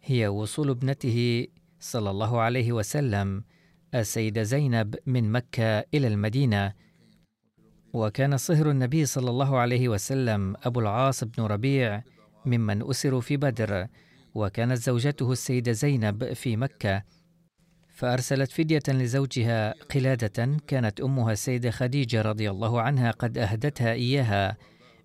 هي 0.04 0.28
وصول 0.28 0.70
ابنته 0.70 1.48
صلى 1.80 2.10
الله 2.10 2.42
عليه 2.42 2.72
وسلم 2.72 3.44
السيدة 3.96 4.44
زينب 4.44 4.96
من 5.06 5.32
مكة 5.32 5.80
إلى 5.80 6.08
المدينة. 6.08 6.74
وكان 7.94 8.38
صهر 8.38 8.72
النبي 8.72 9.06
صلى 9.06 9.30
الله 9.30 9.58
عليه 9.58 9.90
وسلم 9.90 10.56
أبو 10.64 10.80
العاص 10.80 11.24
بن 11.24 11.44
ربيع 11.44 12.04
ممن 12.46 12.90
أسروا 12.90 13.22
في 13.22 13.38
بدر 13.38 13.88
وكانت 14.36 14.78
زوجته 14.78 15.32
السيدة 15.32 15.72
زينب 15.72 16.34
في 16.34 16.58
مكة. 16.58 17.04
فأرسلت 18.00 18.52
فدية 18.52 18.84
لزوجها 18.88 19.74
قلادة 19.74 20.58
كانت 20.68 21.02
أمها 21.02 21.32
السيدة 21.32 21.72
خديجة 21.72 22.22
رضي 22.22 22.50
الله 22.50 22.82
عنها 22.82 23.12
قد 23.12 23.38
أهدتها 23.38 23.92
إياها 23.92 24.58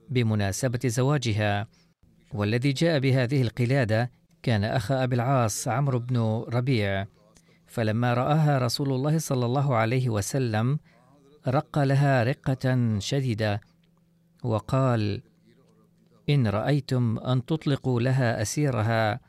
بمناسبة 0.09 0.79
زواجها. 0.85 1.67
والذي 2.35 2.73
جاء 2.73 2.99
بهذه 2.99 3.43
القلادة 3.43 4.11
كان 4.43 4.65
أخ 4.65 4.93
أبي 4.93 5.15
العاص 5.15 5.69
عمرو 5.69 5.99
بن 5.99 6.45
ربيع. 6.49 7.07
فلما 7.67 8.15
رآها 8.15 8.59
رسول 8.59 8.93
الله 8.93 9.19
صلى 9.19 9.47
الله 9.47 9.77
عليه 9.77 10.09
وسلم 10.09 10.79
رق 11.49 11.79
لها 11.79 12.25
رقة 12.25 12.99
شديدة 12.99 13.61
وقال 14.45 15.23
إن 16.29 16.47
رأيتم 16.47 17.19
أن 17.19 17.45
تطلقوا 17.45 18.01
لها 18.01 18.43
أسيرها 18.43 19.21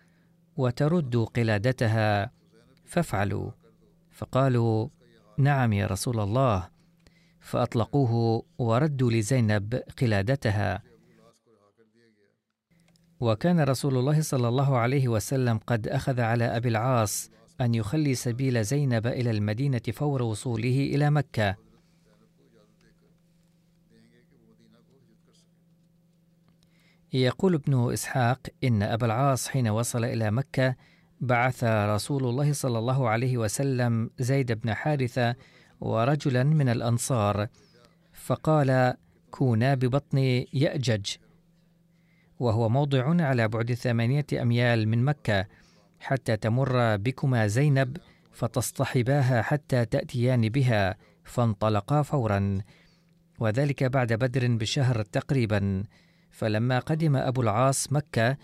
وتردوا 0.58 1.25
قلادتها 1.25 2.35
فافعلوا. 2.86 3.52
فقالوا 4.12 4.89
نعم 5.38 5.74
يا 5.74 5.88
رسول 5.88 6.19
الله. 6.19 6.69
فأطلقوه 7.39 8.43
وردوا 8.58 9.12
لزينب 9.12 9.84
قلادتها. 10.02 10.84
وكان 13.19 13.60
رسول 13.60 13.98
الله 13.98 14.21
صلى 14.21 14.48
الله 14.48 14.78
عليه 14.78 15.08
وسلم 15.08 15.58
قد 15.58 15.88
أخذ 15.88 16.21
على 16.21 16.58
أبي 16.58 16.69
العاص 16.69 17.30
أن 17.62 17.76
يخلي 17.76 18.15
سبيل 18.15 18.63
زينب 18.63 19.08
إلى 19.08 19.32
المدينة 19.32 19.82
فور 19.93 20.24
وصوله 20.24 20.89
إلى 20.95 21.10
مكة. 21.10 21.56
يقول 27.13 27.54
ابن 27.54 27.93
إسحاق 27.93 28.48
إن 28.63 28.84
أبا 28.84 29.06
العاص 29.06 29.48
حين 29.48 29.67
وصل 29.67 30.06
إلى 30.06 30.32
مكة 30.32 30.76
بعث 31.21 31.63
رسول 31.63 32.23
الله 32.23 32.54
صلى 32.54 32.80
الله 32.80 33.10
عليه 33.10 33.38
وسلم 33.38 34.10
زيد 34.19 34.51
بن 34.51 34.73
حارثة 34.73 35.36
ورجلا 35.82 36.43
من 36.43 36.69
الأنصار 36.69 37.47
فقال 38.13 38.93
كونا 39.32 39.75
ببطن 39.75 40.17
يأجج. 40.54 41.15
وهو 42.39 42.69
موضع 42.69 43.23
على 43.23 43.47
بعد 43.47 43.73
ثمانية 43.73 44.25
أميال 44.34 44.88
من 44.88 45.04
مكة 45.04 45.47
حتى 45.99 46.38
تمر 46.38 46.97
بكما 46.97 47.47
زينب 47.47 47.97
فتصطحباها 48.32 49.41
حتى 49.41 49.86
تأتيان 49.86 50.49
بها 50.49 50.95
فانطلقا 51.23 52.01
فورا. 52.01 52.62
وذلك 53.39 53.84
بعد 53.84 54.13
بدر 54.13 54.47
بشهر 54.47 55.01
تقريبا. 55.01 55.84
فلما 56.30 56.80
قدم 56.80 57.15
أبو 57.15 57.41
العاص 57.41 57.93
مكة 57.93 58.38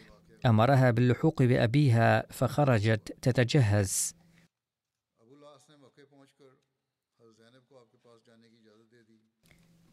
أمرها 0.45 0.91
باللحوق 0.91 1.43
بأبيها 1.43 2.25
فخرجت 2.30 3.17
تتجهز. 3.21 4.15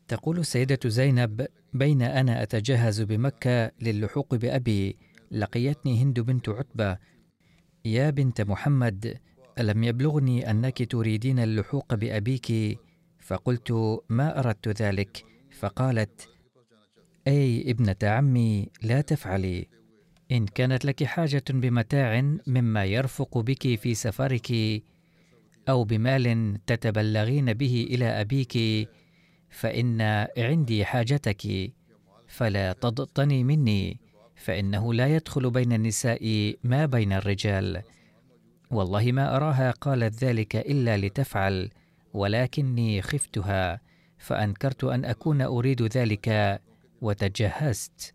تقول 0.08 0.38
السيدة 0.38 0.78
زينب 0.86 1.46
بين 1.72 2.02
أنا 2.02 2.42
أتجهز 2.42 3.00
بمكة 3.00 3.70
للحوق 3.80 4.34
بأبي. 4.34 4.98
لقيتني 5.30 6.02
هند 6.02 6.20
بنت 6.20 6.48
عتبة. 6.48 6.98
يا 7.84 8.10
بنت 8.10 8.40
محمد 8.40 9.20
ألم 9.58 9.84
يبلغني 9.84 10.50
أنك 10.50 10.92
تريدين 10.92 11.38
اللحوق 11.38 11.94
بأبيك؟ 11.94 12.78
فقلت 13.18 13.72
ما 14.08 14.38
أردت 14.38 14.68
ذلك. 14.82 15.24
فقالت 15.58 16.28
أي 17.26 17.70
ابنة 17.70 17.96
عمي 18.02 18.68
لا 18.82 19.00
تفعلي. 19.00 19.77
إن 20.32 20.46
كانت 20.46 20.84
لك 20.84 21.04
حاجة 21.04 21.44
بمتاع 21.50 22.36
مما 22.46 22.84
يرفق 22.84 23.38
بك 23.38 23.74
في 23.74 23.94
سفرك 23.94 24.52
أو 25.68 25.84
بمال 25.84 26.58
تتبلغين 26.66 27.52
به 27.52 27.86
إلى 27.90 28.20
أبيك 28.20 28.88
فإن 29.50 30.00
عندي 30.38 30.84
حاجتك 30.84 31.72
فلا 32.26 32.72
تضطني 32.72 33.44
مني 33.44 34.00
فإنه 34.36 34.94
لا 34.94 35.16
يدخل 35.16 35.50
بين 35.50 35.72
النساء 35.72 36.54
ما 36.64 36.86
بين 36.86 37.12
الرجال. 37.12 37.82
والله 38.70 39.12
ما 39.12 39.36
أراها 39.36 39.70
قالت 39.70 40.24
ذلك 40.24 40.56
إلا 40.56 40.96
لتفعل 40.96 41.70
ولكني 42.14 43.02
خفتها 43.02 43.80
فأنكرت 44.18 44.84
أن 44.84 45.04
أكون 45.04 45.42
أريد 45.42 45.82
ذلك 45.82 46.60
وتجهزت. 47.00 48.14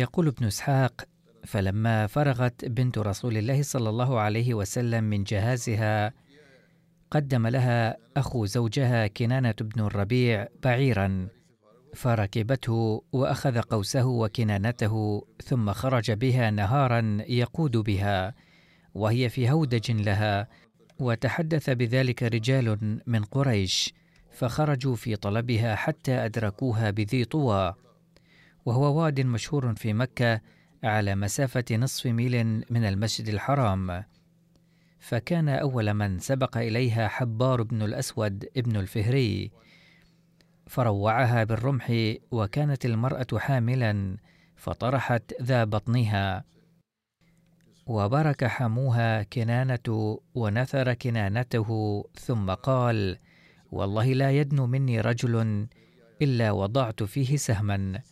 يقول 0.00 0.26
ابن 0.28 0.46
إسحاق 0.46 1.04
فلما 1.44 2.06
فرغت 2.06 2.64
بنت 2.64 2.98
رسول 2.98 3.36
الله 3.36 3.62
صلى 3.62 3.88
الله 3.88 4.20
عليه 4.20 4.54
وسلم 4.54 5.04
من 5.04 5.24
جهازها 5.24 6.12
قدم 7.10 7.46
لها 7.46 7.96
أخو 8.16 8.46
زوجها 8.46 9.06
كنانة 9.06 9.54
بن 9.60 9.80
الربيع 9.80 10.46
بعيرا 10.62 11.28
فركبته 11.94 13.02
وأخذ 13.12 13.58
قوسه 13.60 14.06
وكنانته 14.06 15.24
ثم 15.44 15.72
خرج 15.72 16.12
بها 16.12 16.50
نهارا 16.50 17.18
يقود 17.28 17.76
بها 17.76 18.34
وهي 18.94 19.28
في 19.28 19.50
هودج 19.50 19.90
لها 19.90 20.48
وتحدث 20.98 21.70
بذلك 21.70 22.22
رجال 22.22 22.98
من 23.06 23.24
قريش 23.24 23.94
فخرجوا 24.30 24.96
في 24.96 25.16
طلبها 25.16 25.74
حتى 25.74 26.12
أدركوها 26.12 26.90
بذي 26.90 27.24
طوى. 27.24 27.74
وهو 28.64 29.02
واد 29.02 29.20
مشهور 29.20 29.74
في 29.74 29.92
مكة 29.92 30.40
على 30.84 31.14
مسافة 31.14 31.64
نصف 31.72 32.06
ميل 32.06 32.64
من 32.70 32.84
المسجد 32.84 33.28
الحرام. 33.28 34.04
فكان 35.00 35.48
أول 35.48 35.94
من 35.94 36.18
سبق 36.18 36.56
إليها 36.56 37.08
حبار 37.08 37.62
بن 37.62 37.82
الأسود 37.82 38.48
ابن 38.56 38.76
الفهري. 38.76 39.50
فروعها 40.66 41.44
بالرمح 41.44 41.92
وكانت 42.30 42.86
المرأة 42.86 43.38
حاملا 43.38 44.16
فطرحت 44.56 45.42
ذا 45.42 45.64
بطنها. 45.64 46.44
وبرك 47.86 48.44
حموها 48.44 49.22
كنانة 49.22 50.18
ونثر 50.34 50.94
كنانته 50.94 52.04
ثم 52.14 52.50
قال 52.50 53.18
والله 53.72 54.12
لا 54.12 54.30
يدنو 54.30 54.66
مني 54.66 55.00
رجل 55.00 55.66
إلا 56.22 56.50
وضعت 56.50 57.02
فيه 57.02 57.36
سهما. 57.36 58.02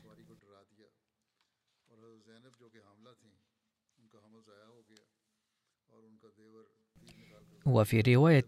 وفي 7.67 8.01
رواية 8.01 8.47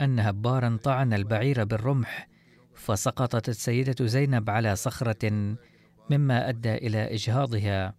أن 0.00 0.18
هبارا 0.20 0.78
طعن 0.82 1.12
البعير 1.12 1.64
بالرمح 1.64 2.28
فسقطت 2.74 3.48
السيدة 3.48 4.06
زينب 4.06 4.50
على 4.50 4.76
صخرة 4.76 5.56
مما 6.10 6.48
أدى 6.48 6.74
إلى 6.74 7.14
إجهاضها. 7.14 7.94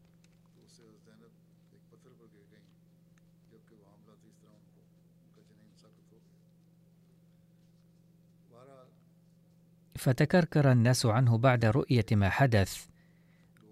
فتكركر 9.95 10.71
الناس 10.71 11.05
عنه 11.05 11.37
بعد 11.37 11.65
رؤية 11.65 12.05
ما 12.11 12.29
حدث 12.29 12.85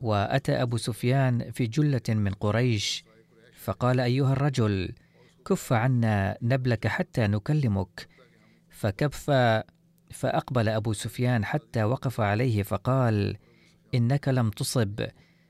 وأتى 0.01 0.61
أبو 0.61 0.77
سفيان 0.77 1.51
في 1.51 1.67
جلة 1.67 2.01
من 2.09 2.33
قريش 2.33 3.03
فقال 3.53 3.99
أيها 3.99 4.33
الرجل 4.33 4.93
كف 5.49 5.73
عنا 5.73 6.37
نبلك 6.41 6.87
حتى 6.87 7.27
نكلمك. 7.27 8.07
فكف 8.69 9.31
فأقبل 10.11 10.69
أبو 10.69 10.93
سفيان 10.93 11.45
حتى 11.45 11.83
وقف 11.83 12.21
عليه 12.21 12.63
فقال 12.63 13.37
إنك 13.95 14.27
لم 14.27 14.49
تصب. 14.49 15.05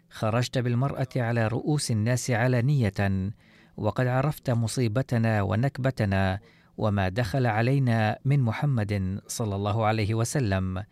خرجت 0.09 0.57
بالمرأة 0.57 1.07
على 1.15 1.47
رؤوس 1.47 1.91
الناس 1.91 2.31
علانيه 2.31 3.31
وقد 3.77 4.07
عرفت 4.07 4.49
مصيبتنا 4.49 5.41
ونكبتنا 5.41 6.39
وما 6.77 7.09
دخل 7.09 7.45
علينا 7.45 8.19
من 8.25 8.39
محمد 8.39 9.21
صلى 9.27 9.55
الله 9.55 9.85
عليه 9.85 10.13
وسلم. 10.15 10.83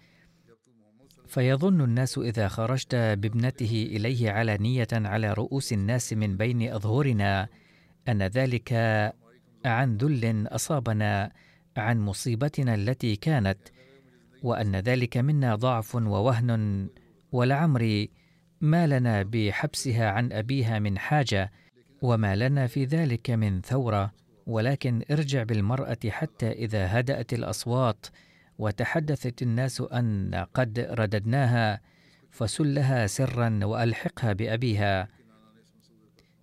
فيظن 1.27 1.81
الناس 1.81 2.17
إذا 2.17 2.47
خرجت 2.47 2.95
بابنته 2.95 3.89
إليه 3.91 4.31
علانيه 4.31 4.87
على 4.93 5.33
رؤوس 5.33 5.73
الناس 5.73 6.13
من 6.13 6.37
بين 6.37 6.73
أظهرنا 6.73 7.49
أن 8.09 8.23
ذلك 8.23 8.73
عن 9.65 9.97
ذل 9.97 10.47
أصابنا 10.47 11.31
عن 11.77 11.99
مصيبتنا 11.99 12.75
التي 12.75 13.15
كانت 13.15 13.57
وأن 14.43 14.75
ذلك 14.75 15.17
منا 15.17 15.55
ضعف 15.55 15.95
ووهن 15.95 16.89
ولعمري 17.31 18.09
ما 18.61 18.87
لنا 18.87 19.23
بحبسها 19.23 20.09
عن 20.09 20.31
أبيها 20.31 20.79
من 20.79 20.97
حاجة 20.97 21.51
وما 22.01 22.35
لنا 22.35 22.67
في 22.67 22.85
ذلك 22.85 23.29
من 23.29 23.61
ثورة. 23.61 24.11
ولكن 24.47 25.03
ارجع 25.11 25.43
بالمرأة 25.43 25.97
حتى 26.09 26.51
إذا 26.51 26.99
هدأت 26.99 27.33
الأصوات 27.33 28.05
وتحدثت 28.57 29.41
الناس 29.41 29.81
أن 29.81 30.45
قد 30.53 30.79
رددناها 30.79 31.81
فسلها 32.31 33.07
سرا 33.07 33.59
وألحقها 33.63 34.33
بأبيها. 34.33 35.07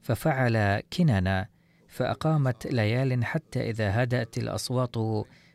ففعل 0.03 0.81
كنانة 0.81 1.54
فأقامت 1.95 2.67
ليال 2.67 3.25
حتى 3.25 3.71
إذا 3.71 4.03
هدأت 4.03 4.39
الأصوات 4.39 4.97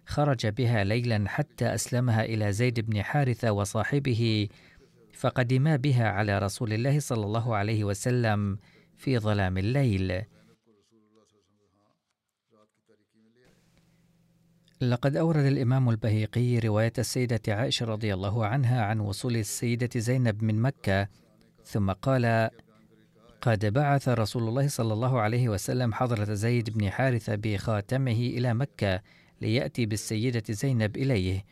خرج 0.06 0.48
بها 0.48 0.84
ليلا 0.84 1.30
حتى 1.30 1.74
أسلمها 1.74 2.26
إلى 2.26 2.52
زيد 2.52 2.80
بن 2.80 3.04
حارثة 3.04 3.52
وصاحبه 3.52 4.48
فقدما 5.14 5.76
بها 5.76 6.10
على 6.10 6.40
رسول 6.40 6.74
الله 6.74 7.00
صلى 7.00 7.26
الله 7.26 7.56
عليه 7.56 7.84
وسلم 7.84 8.58
في 8.96 9.20
ظلام 9.20 9.58
الليل. 9.58 10.22
لقد 14.82 15.16
أورد 15.16 15.46
الإمام 15.46 15.90
البهيقي 15.90 16.60
رواية 16.60 16.94
السيدة 16.98 17.42
عائشة 17.48 17.86
رضي 17.86 18.14
الله 18.14 18.46
عنها 18.46 18.84
عن 18.86 19.00
وصول 19.00 19.36
السيدة 19.36 20.00
زينب 20.00 20.44
من 20.44 20.62
مكة 20.62 21.08
ثم 21.64 21.92
قال 21.92 22.50
قد 23.42 23.66
بعث 23.66 24.10
رسول 24.10 24.48
الله 24.48 24.68
صلى 24.68 24.94
الله 24.94 25.20
عليه 25.20 25.50
وسلم 25.50 25.94
حضرة 25.94 26.34
زيد 26.34 26.70
بن 26.70 26.90
حارثة 26.90 27.36
بخاتمه 27.36 28.12
إلى 28.12 28.54
مكة 28.54 29.02
ليأتي 29.42 29.86
بالسيدة 29.86 30.44
زينب 30.50 30.98
إليه 30.98 31.46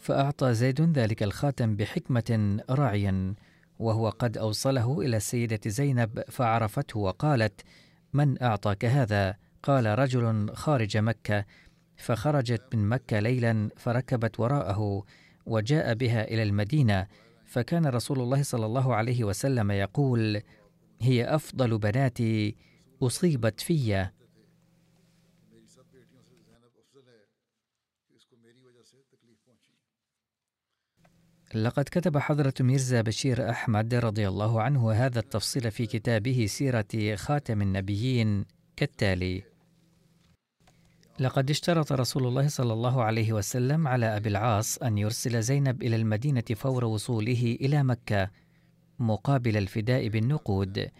فأعطى 0.00 0.54
زيد 0.54 0.80
ذلك 0.98 1.22
الخاتم 1.22 1.76
بحكمة 1.76 2.58
راعيا 2.70 3.34
وهو 3.78 4.08
قد 4.08 4.38
أوصله 4.38 5.00
إلى 5.00 5.16
السيدة 5.16 5.60
زينب 5.66 6.22
فعرفته 6.28 6.98
وقالت 6.98 7.60
من 8.12 8.42
أعطاك 8.42 8.84
هذا؟ 8.84 9.36
قال 9.62 9.98
رجل 9.98 10.50
خارج 10.54 10.96
مكة 10.96 11.44
فخرجت 11.96 12.62
من 12.74 12.88
مكة 12.88 13.18
ليلا 13.18 13.68
فركبت 13.76 14.40
وراءه 14.40 15.04
وجاء 15.46 15.94
بها 15.94 16.24
إلى 16.24 16.42
المدينة 16.42 17.06
فكان 17.44 17.86
رسول 17.86 18.20
الله 18.20 18.42
صلى 18.42 18.66
الله 18.66 18.94
عليه 18.94 19.24
وسلم 19.24 19.70
يقول 19.70 20.42
هي 21.00 21.34
أفضل 21.34 21.78
بناتي 21.78 22.56
أصيبت 23.02 23.60
في 23.60 24.08
لقد 31.54 31.84
كتب 31.84 32.18
حضرة 32.18 32.54
ميرزا 32.60 33.00
بشير 33.00 33.50
أحمد 33.50 33.94
رضي 33.94 34.28
الله 34.28 34.62
عنه 34.62 34.92
هذا 34.92 35.18
التفصيل 35.18 35.70
في 35.70 35.86
كتابه 35.86 36.46
سيرة 36.46 37.14
خاتم 37.14 37.62
النبيين 37.62 38.44
كالتالي: 38.76 39.42
لقد 41.20 41.50
اشترط 41.50 41.92
رسول 41.92 42.26
الله 42.26 42.48
صلى 42.48 42.72
الله 42.72 43.02
عليه 43.02 43.32
وسلم 43.32 43.88
على 43.88 44.16
أبي 44.16 44.28
العاص 44.28 44.78
أن 44.78 44.98
يرسل 44.98 45.42
زينب 45.42 45.82
إلى 45.82 45.96
المدينة 45.96 46.44
فور 46.56 46.84
وصوله 46.84 47.58
إلى 47.60 47.82
مكة. 47.82 48.30
مقابل 48.98 49.56
الفداء 49.56 50.08
بالنقود 50.08 50.90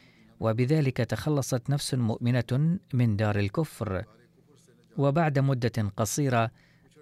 وبذلك 0.40 0.96
تخلصت 0.96 1.70
نفس 1.70 1.94
مؤمنة 1.94 2.78
من 2.94 3.16
دار 3.16 3.38
الكفر. 3.38 4.04
وبعد 4.96 5.38
مدة 5.38 5.92
قصيرة 5.96 6.50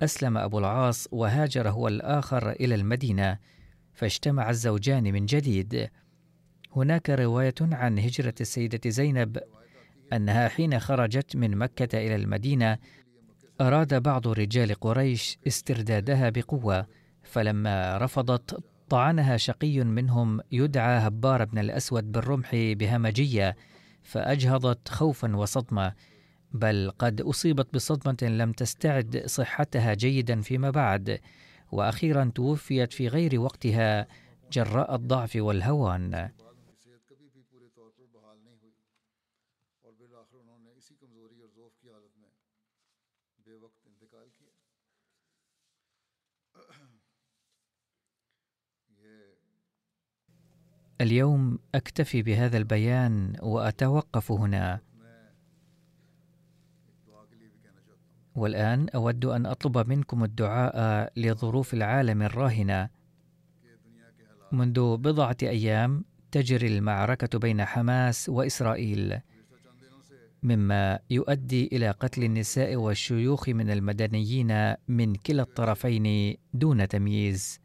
أسلم 0.03 0.39
أبو 0.39 0.59
العاص 0.59 1.09
وهاجر 1.13 1.69
هو 1.69 1.89
الآخر 1.89 2.51
إلى 2.51 2.75
المدينة 2.75 3.39
فاجتمع 3.95 4.51
الزوجان 4.51 5.03
من 5.03 5.27
جديد. 5.27 5.89
هناك 6.77 7.11
رواية 7.11 7.55
عن 7.61 7.99
هجرة 7.99 8.35
السيدة 8.41 8.91
زينب 8.91 9.39
أنها 10.13 10.49
حين 10.49 10.79
خرجت 10.79 11.37
من 11.37 11.57
مكة 11.57 11.99
إلى 11.99 12.17
المدينة 12.17 12.79
أراد 13.61 14.03
بعض 14.03 14.29
رجال 14.29 14.75
قريش 14.75 15.39
استردادها 15.47 16.31
بقوة 16.31 16.87
فلما 17.23 17.99
رفضت 17.99 18.65
طعنها 18.89 19.37
شقي 19.37 19.85
منهم 19.85 20.41
يدعى 20.53 21.07
هبار 21.07 21.45
بن 21.45 21.59
الأسود 21.59 22.13
بالرمح 22.13 22.51
بهمجية 22.55 23.57
فأجهضت 24.03 24.89
خوفا 24.89 25.37
وصدمة 25.37 25.93
بل 26.53 26.93
قد 26.99 27.21
أصيبت 27.21 27.75
بصدمة 27.75 28.31
لم 28.31 28.53
تستعد 28.53 29.23
صحتها 29.27 29.95
جيدا 29.95 30.41
فيما 30.41 30.71
بعد 30.71 31.21
وأخيرا 31.73 32.33
توفيت 32.35 32.93
في 32.93 33.09
غير 33.09 33.41
وقتها 33.41 34.07
جراء 34.53 34.95
الضعف 34.95 35.37
والهوان. 35.37 36.31
اليوم 51.01 51.59
أكتفي 51.75 52.23
بهذا 52.23 52.57
البيان 52.59 53.33
وأتوقف 53.43 54.33
هنا. 54.33 54.81
والآن 58.35 58.89
أود 58.89 59.25
أن 59.25 59.47
أطلب 59.47 59.89
منكم 59.89 60.25
الدعاء 60.25 61.13
لظروف 61.17 61.75
العالم 61.75 62.23
الراهنة. 62.23 62.89
منذ 64.53 64.97
بضعة 64.97 65.37
أيام 65.43 66.05
تجري 66.33 66.67
المعركة 66.67 67.39
بين 67.39 67.65
حماس 67.65 68.29
وإسرائيل 68.29 69.21
مما 70.43 70.99
يؤدي 71.11 71.67
إلى 71.73 71.91
قتل 71.91 72.25
النساء 72.25 72.77
والشيوخ 72.77 73.49
من 73.49 73.71
المدنيين 73.71 74.75
من 74.89 75.15
كلا 75.15 75.43
الطرفين 75.43 76.37
دون 76.55 76.89
تمييز. 76.89 77.61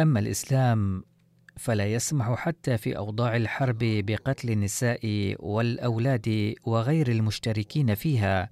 أما 0.00 0.20
الإسلام 0.20 1.04
فلا 1.56 1.86
يسمح 1.86 2.34
حتى 2.34 2.78
في 2.78 2.96
أوضاع 2.96 3.36
الحرب 3.36 3.78
بقتل 3.80 4.50
النساء 4.50 5.34
والأولاد 5.38 6.54
وغير 6.64 7.08
المشتركين 7.10 7.94
فيها. 7.94 8.50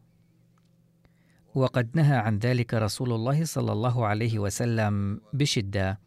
وقد 1.55 1.91
نهى 1.95 2.17
عن 2.17 2.39
ذلك 2.39 2.75
رسول 2.75 3.13
الله 3.13 3.45
صلى 3.45 3.73
الله 3.73 4.07
عليه 4.07 4.39
وسلم 4.39 5.21
بشدة. 5.33 6.01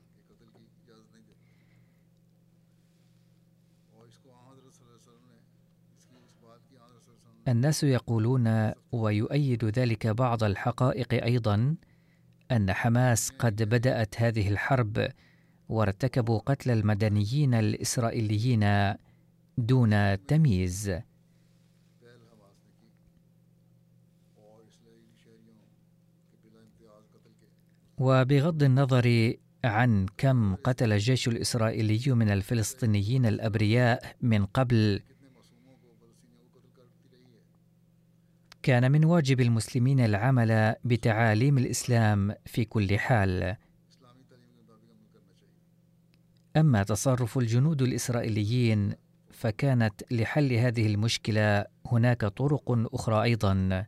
الناس 7.48 7.84
يقولون 7.84 8.72
ويؤيد 8.92 9.66
ذلك 9.66 10.08
بعض 10.08 10.44
الحقائق 10.44 11.14
أيضا. 11.14 11.76
أن 12.52 12.74
حماس 12.74 13.30
قد 13.30 13.64
بدأت 13.64 14.22
هذه 14.22 14.50
الحرب 14.50 15.08
وارتكبوا 15.70 16.40
قتل 16.40 16.72
المدنيين 16.72 17.54
الإسرائيليين 17.54 18.94
دون 19.58 20.26
تمييز. 20.26 20.92
وبغض 27.98 28.64
النظر 28.64 29.34
عن 29.66 30.06
كم 30.18 30.56
قتل 30.56 30.94
الجيش 30.94 31.28
الإسرائيلي 31.28 32.14
من 32.14 32.30
الفلسطينيين 32.30 33.26
الأبرياء 33.26 34.16
من 34.22 34.46
قبل 34.46 35.02
كان 38.66 38.92
من 38.92 39.06
واجب 39.06 39.42
المسلمين 39.42 40.00
العمل 40.00 40.76
بتعاليم 40.84 41.58
الإسلام 41.58 42.36
في 42.46 42.66
كل 42.66 43.00
حال 43.00 43.56
أما 46.58 46.84
تصرف 46.84 47.38
الجنود 47.38 47.82
الإسرائيليين 47.82 48.94
فكانت 49.32 50.04
لحل 50.12 50.54
هذه 50.54 50.88
المشكلة 50.88 51.66
هناك 51.86 52.26
طرق 52.26 52.72
أخرى 52.94 53.24
أيضا 53.24 53.86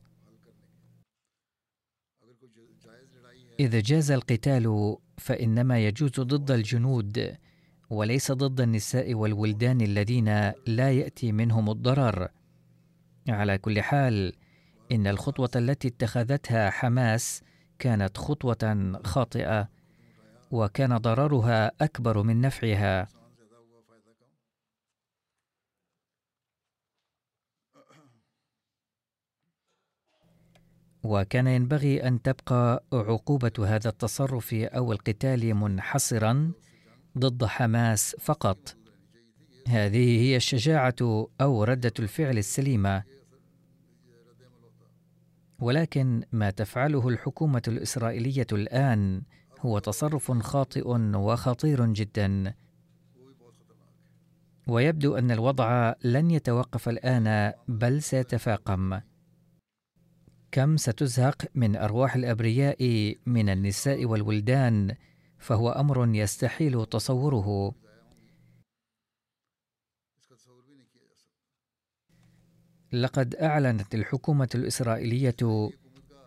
إذا 3.59 3.79
جاز 3.79 4.11
القتال 4.11 4.95
فإنما 5.17 5.79
يجوز 5.79 6.11
ضد 6.19 6.51
الجنود 6.51 7.37
وليس 7.89 8.31
ضد 8.31 8.61
النساء 8.61 9.13
والولدان 9.13 9.81
الذين 9.81 10.51
لا 10.67 10.91
يأتي 10.91 11.31
منهم 11.31 11.69
الضرر. 11.69 12.27
على 13.29 13.57
كل 13.57 13.81
حال 13.81 14.33
إن 14.91 15.07
الخطوة 15.07 15.49
التي 15.55 15.87
اتخذتها 15.87 16.69
حماس 16.69 17.41
كانت 17.79 18.17
خطوة 18.17 18.99
خاطئة 19.05 19.69
وكان 20.51 20.97
ضررها 20.97 21.71
أكبر 21.81 22.23
من 22.23 22.41
نفعها. 22.41 23.07
وكان 31.03 31.47
ينبغي 31.47 32.07
أن 32.07 32.21
تبقى 32.21 32.83
عقوبة 32.93 33.51
هذا 33.59 33.89
التصرف 33.89 34.53
أو 34.53 34.91
القتال 34.91 35.55
منحصرا 35.55 36.51
ضد 37.17 37.45
حماس 37.45 38.15
فقط 38.19 38.75
هذه 39.67 40.21
هي 40.21 40.35
الشجاعة 40.35 41.27
أو 41.41 41.63
ردة 41.63 41.93
الفعل 41.99 42.37
السليمة 42.37 43.03
ولكن 45.59 46.23
ما 46.31 46.49
تفعله 46.49 47.07
الحكومة 47.07 47.61
الإسرائيلية 47.67 48.47
الآن 48.51 49.21
هو 49.59 49.79
تصرف 49.79 50.31
خاطئ 50.31 50.87
وخطير 51.15 51.85
جدا. 51.85 52.53
ويبدو 54.67 55.15
أن 55.15 55.31
الوضع 55.31 55.93
لن 56.03 56.31
يتوقف 56.31 56.89
الآن 56.89 57.53
بل 57.67 58.01
سيتفاقم. 58.01 58.99
كم 60.51 60.77
ستزهق 60.77 61.45
من 61.55 61.75
أرواح 61.75 62.15
الأبرياء 62.15 63.15
من 63.25 63.49
النساء 63.49 64.05
والولدان 64.05 64.95
فهو 65.37 65.69
أمر 65.69 66.15
يستحيل 66.15 66.85
تصوره. 66.85 67.73
لقد 72.91 73.35
أعلنت 73.35 73.95
الحكومة 73.95 74.49
الإسرائيلية 74.55 75.69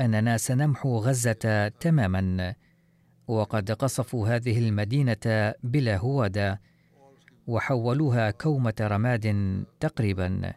أننا 0.01 0.37
سنمحو 0.37 0.99
غزة 0.99 1.69
تماما 1.69 2.55
وقد 3.29 3.71
قصفوا 3.71 4.29
هذه 4.29 4.69
المدينة 4.69 5.55
بلا 5.63 5.97
هواده 5.97 6.61
وحولوها 7.47 8.31
كومة 8.31 8.75
رماد 8.81 9.65
تقريبا. 9.81 10.53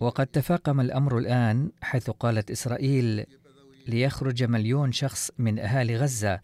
وقد 0.00 0.26
تفاقم 0.26 0.80
الأمر 0.80 1.18
الآن 1.18 1.70
حيث 1.82 2.10
قالت 2.10 2.50
إسرائيل 2.50 3.26
ليخرج 3.88 4.42
مليون 4.42 4.92
شخص 4.92 5.30
من 5.38 5.58
أهالي 5.58 5.96
غزة 5.96 6.40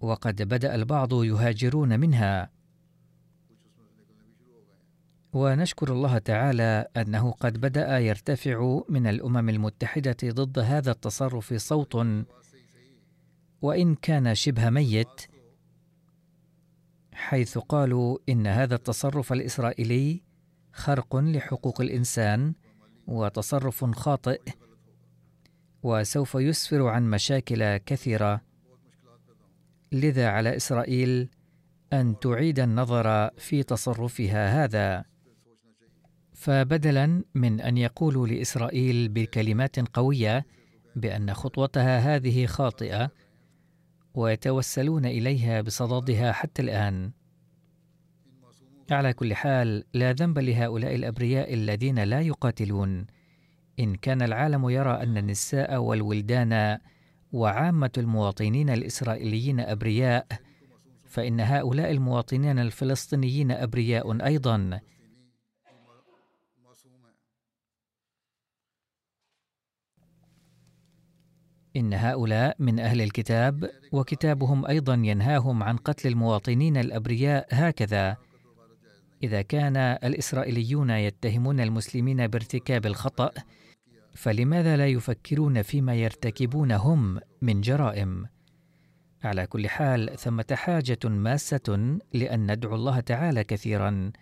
وقد 0.00 0.42
بدأ 0.42 0.74
البعض 0.74 1.24
يهاجرون 1.24 2.00
منها. 2.00 2.57
ونشكر 5.32 5.92
الله 5.92 6.18
تعالى 6.18 6.86
أنه 6.96 7.30
قد 7.30 7.60
بدأ 7.60 7.98
يرتفع 7.98 8.80
من 8.88 9.06
الأمم 9.06 9.48
المتحدة 9.48 10.16
ضد 10.24 10.58
هذا 10.58 10.90
التصرف 10.90 11.54
صوت. 11.54 11.96
وإن 13.62 13.94
كان 13.94 14.34
شبه 14.34 14.70
ميت 14.70 15.20
حيث 17.12 17.58
قالوا 17.58 18.18
إن 18.28 18.46
هذا 18.46 18.74
التصرف 18.74 19.32
الإسرائيلي 19.32 20.22
خرق 20.72 21.16
لحقوق 21.16 21.80
الإنسان 21.80 22.54
وتصرف 23.06 23.84
خاطئ 23.84 24.40
وسوف 25.82 26.34
يسفر 26.34 26.86
عن 26.86 27.10
مشاكل 27.10 27.76
كثيرة. 27.76 28.40
لذا 29.92 30.28
على 30.28 30.56
إسرائيل 30.56 31.28
أن 31.92 32.18
تعيد 32.18 32.60
النظر 32.60 33.30
في 33.38 33.62
تصرفها 33.62 34.64
هذا. 34.64 35.04
فبدلا 36.38 37.22
من 37.34 37.60
أن 37.60 37.76
يقولوا 37.76 38.26
لإسرائيل 38.26 39.08
بكلمات 39.08 39.80
قوية 39.96 40.46
بأن 40.96 41.34
خطوتها 41.34 41.98
هذه 41.98 42.46
خاطئة 42.46 43.10
ويتوسلون 44.14 45.06
إليها 45.06 45.60
بصددها 45.60 46.32
حتى 46.32 46.62
الآن. 46.62 47.10
على 48.90 49.12
كل 49.12 49.34
حال 49.34 49.84
لا 49.94 50.12
ذنب 50.12 50.38
لهؤلاء 50.38 50.94
الأبرياء 50.94 51.54
الذين 51.54 51.98
لا 51.98 52.20
يقاتلون. 52.20 53.06
إن 53.80 53.94
كان 53.94 54.22
العالم 54.22 54.68
يرى 54.68 55.02
أن 55.02 55.16
النساء 55.16 55.76
والولدان 55.76 56.78
وعامة 57.32 57.92
المواطنين 57.98 58.70
الإسرائيليين 58.70 59.60
أبرياء 59.60 60.26
فإن 61.04 61.40
هؤلاء 61.40 61.90
المواطنين 61.90 62.58
الفلسطينيين 62.58 63.50
أبرياء 63.50 64.24
أيضا. 64.26 64.80
إن 71.78 71.94
هؤلاء 71.94 72.56
من 72.58 72.80
أهل 72.80 73.00
الكتاب 73.00 73.70
وكتابهم 73.92 74.66
أيضا 74.66 74.94
ينهاهم 74.94 75.62
عن 75.62 75.76
قتل 75.76 76.08
المواطنين 76.08 76.76
الأبرياء 76.76 77.46
هكذا. 77.50 78.16
إذا 79.22 79.42
كان 79.42 79.76
الإسرائيليون 79.76 80.90
يتهمون 80.90 81.60
المسلمين 81.60 82.26
بارتكاب 82.26 82.86
الخطأ 82.86 83.30
فلماذا 84.14 84.76
لا 84.76 84.86
يفكرون 84.86 85.62
فيما 85.62 85.94
يرتكبون 85.94 86.72
هم 86.72 87.20
من 87.42 87.60
جرائم؟ 87.60 88.26
على 89.24 89.46
كل 89.46 89.68
حال 89.68 90.18
ثمة 90.18 90.46
حاجة 90.52 90.98
ماسة 91.04 91.98
لأن 92.14 92.52
ندعو 92.52 92.74
الله 92.74 93.00
تعالى 93.00 93.44
كثيرا. 93.44 94.12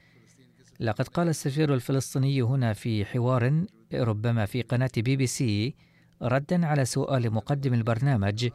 لقد 0.80 1.08
قال 1.08 1.28
السفير 1.28 1.74
الفلسطيني 1.74 2.42
هنا 2.42 2.72
في 2.72 3.04
حوار 3.04 3.64
ربما 3.94 4.46
في 4.46 4.62
قناة 4.62 4.90
بي 4.96 5.16
بي 5.16 5.26
سي 5.26 5.74
ردا 6.22 6.66
على 6.66 6.84
سؤال 6.84 7.30
مقدم 7.34 7.74
البرنامج. 7.74 8.48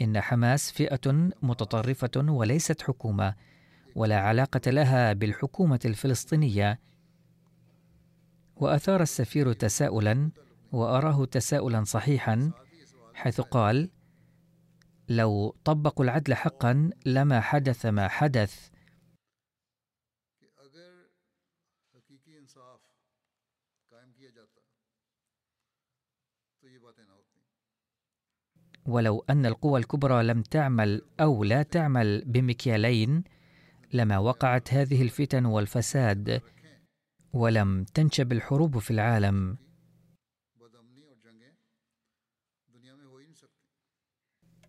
إن 0.00 0.20
حماس 0.20 0.72
فئة 0.72 1.30
متطرفة 1.42 2.10
وليست 2.16 2.82
حكومة 2.82 3.34
ولا 3.94 4.20
علاقة 4.20 4.70
لها 4.70 5.12
بالحكومة 5.12 5.80
الفلسطينية. 5.84 6.80
وأثار 8.56 9.02
السفير 9.02 9.52
تساؤلا 9.52 10.30
وأراه 10.72 11.24
تساؤلا 11.24 11.84
صحيحا 11.84 12.50
حيث 13.14 13.40
قال 13.40 13.90
لو 15.08 15.56
طبقوا 15.64 16.04
العدل 16.04 16.34
حقا 16.34 16.90
لما 17.06 17.40
حدث 17.40 17.86
ما 17.86 18.08
حدث 18.08 18.68
ولو 28.86 29.24
أن 29.30 29.46
القوى 29.46 29.80
الكبرى 29.80 30.22
لم 30.22 30.42
تعمل 30.42 31.02
أو 31.20 31.44
لا 31.44 31.62
تعمل 31.62 32.24
بمكيالين 32.26 33.24
لما 33.92 34.18
وقعت 34.18 34.74
هذه 34.74 35.02
الفتن 35.02 35.44
والفساد 35.44 36.42
ولم 37.32 37.84
تنشب 37.84 38.32
الحروب 38.32 38.78
في 38.78 38.90
العالم. 38.90 39.56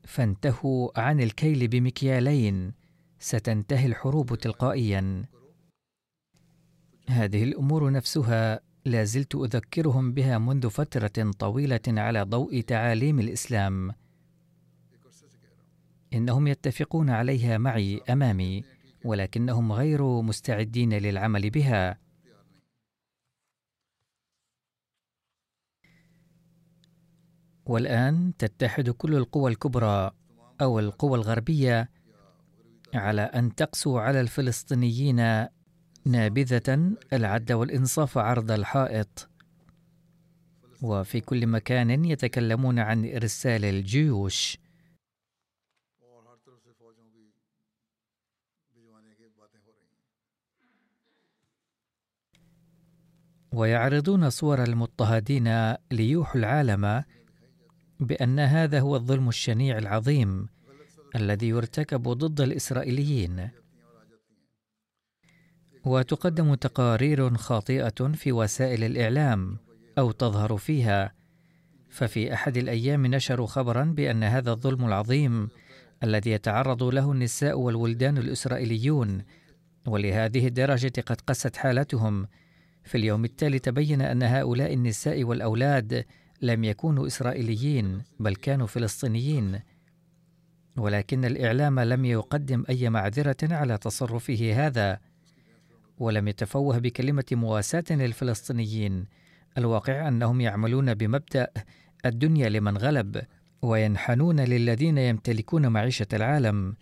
فانتهوا 0.04 1.00
عن 1.00 1.19
الكيل 1.21 1.67
بمكيالين 1.67 2.74
ستنتهي 3.19 3.86
الحروب 3.86 4.36
تلقائيا. 4.36 5.26
هذه 7.10 7.43
الأمور 7.43 7.91
نفسها 7.91 8.60
لا 8.86 9.04
زلت 9.04 9.36
أذكرهم 9.36 10.13
بها 10.13 10.38
منذ 10.38 10.69
فترة 10.69 11.32
طويلة 11.39 11.82
على 11.88 12.21
ضوء 12.21 12.62
تعاليم 12.62 13.19
الإسلام. 13.19 14.00
إنهم 16.13 16.47
يتفقون 16.47 17.10
عليها 17.10 17.58
معي 17.58 18.02
أمامي 18.10 18.63
ولكنهم 19.06 19.71
غير 19.71 20.21
مستعدين 20.21 20.93
للعمل 20.93 21.50
بها. 21.50 21.97
والآن 27.65 28.34
تتحد 28.38 28.89
كل 28.89 29.15
القوى 29.15 29.52
الكبرى 29.52 30.12
أو 30.62 30.80
القوى 30.80 31.17
الغربية 31.17 31.89
على 32.93 33.21
أن 33.21 33.56
تقسو 33.56 33.97
على 33.97 34.21
الفلسطينيين 34.21 35.47
نابذة 36.06 36.91
العدل 37.13 37.54
والإنصاف 37.54 38.17
عرض 38.17 38.52
الحائط. 38.52 39.30
وفي 40.82 41.21
كل 41.21 41.47
مكان 41.47 42.06
يتكلمون 42.06 42.80
عن 42.80 43.06
إرسال 43.06 43.65
الجيوش. 43.65 44.58
ويعرضون 53.53 54.29
صور 54.29 54.63
المضطهدين 54.63 55.75
ليوحوا 55.91 56.35
العالم 56.35 57.03
بأن 57.99 58.39
هذا 58.39 58.79
هو 58.79 58.95
الظلم 58.95 59.29
الشنيع 59.29 59.77
العظيم 59.77 60.47
الذي 61.15 61.47
يرتكب 61.47 62.01
ضد 62.01 62.41
الإسرائيليين. 62.41 63.49
وتقدم 65.85 66.55
تقارير 66.55 67.37
خاطئه 67.37 68.11
في 68.13 68.31
وسائل 68.31 68.83
الإعلام 68.83 69.57
أو 69.97 70.11
تظهر 70.11 70.57
فيها. 70.57 71.13
ففي 71.89 72.33
أحد 72.33 72.57
الأيام 72.57 73.05
نشروا 73.05 73.47
خبرا 73.47 73.83
بأن 73.83 74.23
هذا 74.23 74.51
الظلم 74.51 74.85
العظيم 74.85 75.49
الذي 76.03 76.31
يتعرض 76.31 76.83
له 76.83 77.11
النساء 77.11 77.59
والولدان 77.59 78.17
الإسرائيليون 78.17 79.23
ولهذه 79.87 80.47
الدرجة 80.47 81.01
قد 81.05 81.21
قست 81.21 81.55
حالتهم 81.55 82.27
في 82.83 82.97
اليوم 82.97 83.25
التالي 83.25 83.59
تبين 83.59 84.01
أن 84.01 84.23
هؤلاء 84.23 84.73
النساء 84.73 85.23
والأولاد 85.23 86.05
لم 86.41 86.63
يكونوا 86.63 87.07
إسرائيليين 87.07 88.01
بل 88.19 88.35
كانوا 88.35 88.67
فلسطينيين. 88.67 89.59
ولكن 90.77 91.25
الإعلام 91.25 91.79
لم 91.79 92.05
يقدم 92.05 92.63
أي 92.69 92.89
معذرة 92.89 93.37
على 93.43 93.77
تصرفه 93.77 94.53
هذا 94.67 94.99
ولم 95.97 96.27
يتفوه 96.27 96.77
بكلمة 96.77 97.25
مواساة 97.31 97.83
للفلسطينيين. 97.89 99.05
الواقع 99.57 100.07
أنهم 100.07 100.41
يعملون 100.41 100.93
بمبدأ 100.93 101.47
الدنيا 102.05 102.49
لمن 102.49 102.77
غلب 102.77 103.21
وينحنون 103.61 104.39
للذين 104.39 104.97
يمتلكون 104.97 105.67
معيشة 105.67 106.07
العالم. 106.13 106.75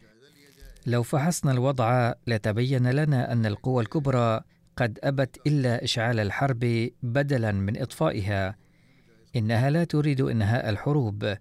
لو 0.86 1.04
فحصنا 1.04 1.52
الوضع 1.52 2.14
لتبين 2.28 2.92
لنا 2.92 3.32
أن 3.32 3.46
القوى 3.46 3.84
الكبرى 3.84 4.42
قد 4.80 5.00
أبت 5.04 5.48
إلا 5.48 5.84
إشعال 5.84 6.20
الحرب 6.20 6.90
بدلا 7.04 7.52
من 7.52 7.82
إطفائها. 7.82 8.56
إنها 9.36 9.70
لا 9.70 9.84
تريد 9.84 10.22
إنهاء 10.22 10.70
الحروب. 10.70 11.36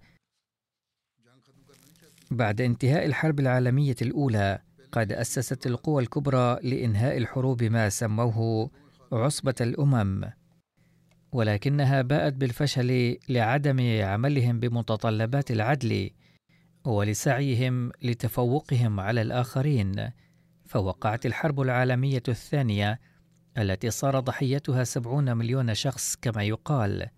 بعد 2.31 2.61
انتهاء 2.61 3.07
الحرب 3.07 3.41
العالمية 3.41 3.97
الأولى 4.03 4.59
قد 4.93 5.13
أسست 5.13 5.67
القوى 5.67 6.03
الكبرى 6.03 6.59
لإنهاء 6.63 7.17
الحروب 7.17 7.63
ما 7.63 7.89
سموه 7.89 8.71
عصبة 9.13 9.55
الأمم. 9.61 10.31
ولكنها 11.33 12.03
باءت 12.03 12.33
بالفشل 12.33 13.19
لعدم 13.29 14.03
عملهم 14.03 14.61
بمتطلبات 14.61 15.51
العدل 15.51 16.11
ولسعيهم 16.85 17.93
لتفوقهم 18.03 19.01
على 19.01 19.23
الآخرين. 19.23 20.11
فوقعت 20.67 21.27
الحرب 21.27 21.61
العالمية 21.61 22.23
الثانية 22.29 23.01
التي 23.59 23.91
صار 23.91 24.21
ضحيتها 24.21 24.85
سبعون 24.85 25.37
مليون 25.37 25.75
شخص 25.75 26.17
كما 26.17 26.43
يقال 26.43 27.09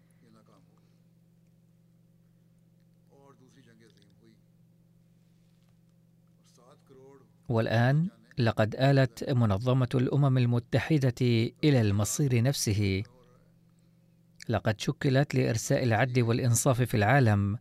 والآن 7.48 8.08
لقد 8.38 8.76
آلت 8.78 9.30
منظمة 9.30 9.88
الأمم 9.94 10.38
المتحدة 10.38 11.14
إلى 11.64 11.80
المصير 11.80 12.42
نفسه. 12.42 13.02
لقد 14.48 14.80
شكلت 14.80 15.34
لإرساء 15.34 15.84
العدل 15.84 16.22
والإنصاف 16.22 16.82
في 16.82 16.96
العالم 16.96 17.58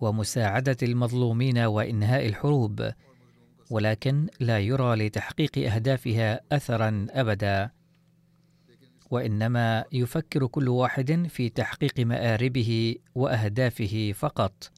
ومساعدة 0.00 0.76
المظلومين 0.82 1.58
وإنهاء 1.58 2.26
الحروب، 2.26 2.92
ولكن 3.70 4.26
لا 4.40 4.58
يرى 4.58 4.96
لتحقيق 4.96 5.58
أهدافها 5.58 6.40
أثرا 6.52 7.06
أبدا. 7.10 7.70
وإنما 9.10 9.84
يفكر 9.92 10.46
كل 10.46 10.68
واحد 10.68 11.26
في 11.28 11.48
تحقيق 11.48 12.00
مآربه 12.00 12.96
وأهدافه 13.14 14.12
فقط. 14.12 14.70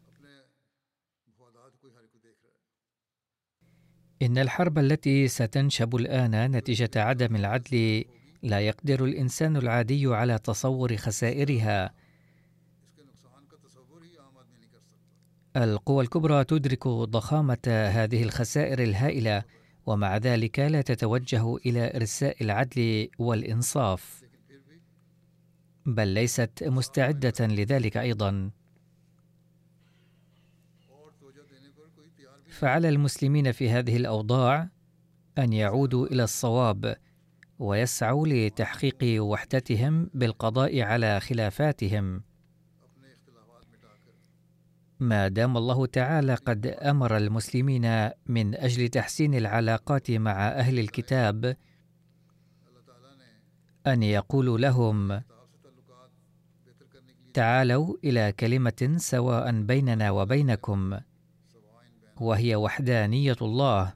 إن 4.23 4.39
الحرب 4.39 4.79
التي 4.79 5.29
ستنشب 5.29 5.97
الآن 5.97 6.51
نتيجة 6.57 6.91
عدم 6.97 7.37
العدل 7.37 8.05
لا 8.43 8.61
يقدر 8.61 9.05
الإنسان 9.05 9.57
العادي 9.57 10.07
على 10.07 10.39
تصور 10.39 10.97
خسائرها. 10.97 11.95
القوى 15.57 16.05
الكبرى 16.05 16.45
تدرك 16.45 16.89
ضخامة 16.89 17.59
هذه 17.69 18.23
الخسائر 18.23 18.83
الهائلة 18.83 19.43
ومع 19.87 20.17
ذلك 20.17 20.59
لا 20.59 20.83
تتوجه 20.83 21.57
إلى 21.57 21.97
إرساء 21.97 22.43
العدل 22.43 23.09
بھی 23.19 24.22
بل 25.87 26.09
ليست 26.09 26.65
مستعدة 26.65 27.47
لذلك 27.47 27.97
أيضا. 27.97 28.51
فعلى 32.49 32.89
المسلمين 32.89 33.53
في 33.53 33.71
هذه 33.71 33.97
الأوضاع 33.97 34.69
أن 35.39 35.53
يعودوا 35.53 36.07
إلى 36.07 36.25
الصواب 36.25 36.97
ويسعوا 37.59 38.27
لتحقيق 38.29 39.25
وحدتهم 39.25 40.11
بالقضاء 40.15 40.81
على 40.81 41.21
خلافاتهم. 41.21 42.23
ما 45.01 45.29
دام 45.29 45.57
الله 45.57 45.87
تعالى 45.87 46.35
قد 46.35 46.67
أمر 46.67 47.17
المسلمين 47.17 48.11
من 48.27 48.55
أجل 48.55 48.89
تحسين 48.89 49.35
العلاقات 49.35 50.11
مع 50.11 50.49
أهل 50.49 50.79
الكتاب 50.79 51.57
أن 53.87 54.03
يقولوا 54.03 54.59
لهم 54.59 55.23
تعالوا 57.35 57.97
إلى 58.05 58.33
كلمة 58.33 58.95
سواء 58.97 59.63
بيننا 59.63 60.11
وبينكم 60.11 60.99
وهي 62.21 62.57
وحدانية 62.57 63.37
الله. 63.43 63.95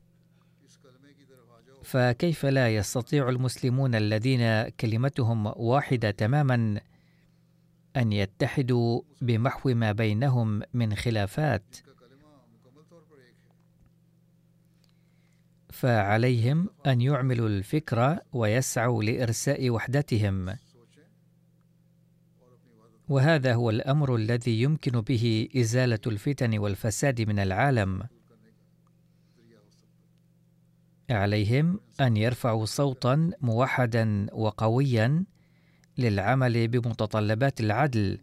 فكيف 1.83 2.47
لا 2.47 2.77
يستطيع 2.77 3.29
المسلمون 3.29 3.95
الذين 3.95 4.69
كلمتهم 4.69 5.47
واحدة 5.47 6.11
تماما 6.11 6.81
أن 7.97 8.13
يتحدوا 8.13 9.03
بمحو 9.21 9.75
ما 9.75 9.93
بينهم 9.93 10.63
من 10.75 10.95
خلافات؟ 10.95 11.77
فعليهم 15.71 16.71
أن 16.87 17.01
يعملوا 17.01 17.49
الفكرة 17.49 18.23
ويسعوا 18.33 19.03
لإرساء 19.03 19.71
وحدتهم. 19.71 20.57
وهذا 23.09 23.55
هو 23.55 23.71
الأمر 23.71 24.17
الذي 24.17 24.63
يمكن 24.63 25.01
به 25.01 25.49
إزالة 25.57 26.01
الفتن 26.07 26.59
والفساد 26.59 27.21
من 27.21 27.39
العالم. 27.39 28.03
عليهم 31.11 31.81
أن 32.01 32.17
يرفعوا 32.17 32.65
صوتا 32.65 33.31
موحدا 33.41 34.27
وقويا 34.33 35.25
للعمل 35.99 36.69
بمتطلبات 36.69 37.61
العدل 37.61 38.19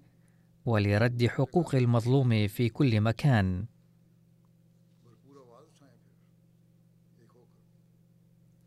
ولرد 0.66 1.28
حقوق 1.28 1.76
المظلوم 1.76 2.48
في 2.48 2.70
كل 2.70 3.02
مكان. 3.02 3.66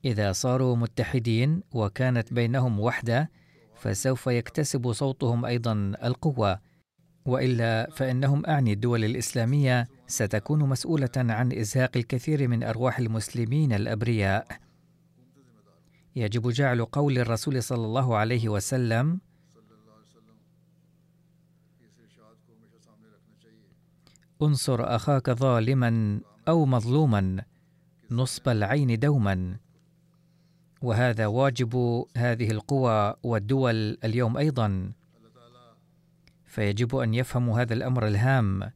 إذا 0.04 0.32
صاروا 0.32 0.76
متحدين 0.76 1.62
وكانت 1.72 2.32
بينهم 2.32 2.80
وحدة 2.80 3.30
فسوف 3.76 4.26
يكتسب 4.26 4.92
صوتهم 4.92 5.44
أيضا 5.44 5.72
القوة 6.04 6.60
وإلا 7.26 7.90
فإنهم 7.90 8.46
أعني 8.46 8.72
الدول 8.72 9.04
الإسلامية 9.04 9.88
ستكون 10.06 10.68
مسؤولة 10.68 11.10
عن 11.16 11.52
إزهاق 11.52 11.96
الكثير 11.96 12.48
من 12.48 12.62
أرواح 12.62 12.98
المسلمين 12.98 13.72
الأبرياء. 13.72 14.46
يجب 16.16 16.48
جعل 16.48 16.84
قول 16.84 17.18
الرسول 17.18 17.62
صلى 17.62 17.84
الله 17.84 18.16
عليه 18.16 18.48
وسلم 18.48 19.20
انصر 24.42 24.96
أخاك 24.96 25.30
ظالما 25.30 26.20
أو 26.48 26.66
مظلوما 26.66 27.44
نصب 28.10 28.48
العين 28.48 28.98
دوما. 28.98 29.56
وهذا 30.82 31.26
واجب 31.26 32.04
هذه 32.16 32.50
القوى 32.50 33.14
والدول 33.22 33.98
اليوم 34.04 34.36
أيضا. 34.36 34.92
فيجب 36.44 36.96
أن 36.96 37.14
يفهموا 37.14 37.60
هذا 37.60 37.74
الأمر 37.74 38.06
الهام. 38.06 38.70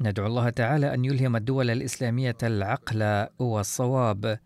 ندعو 0.00 0.26
الله 0.26 0.50
تعالى 0.50 0.94
أن 0.94 1.04
يلهم 1.04 1.36
الدول 1.36 1.70
الإسلامية 1.70 2.36
العقل 2.42 3.26
والصواب 3.38 4.38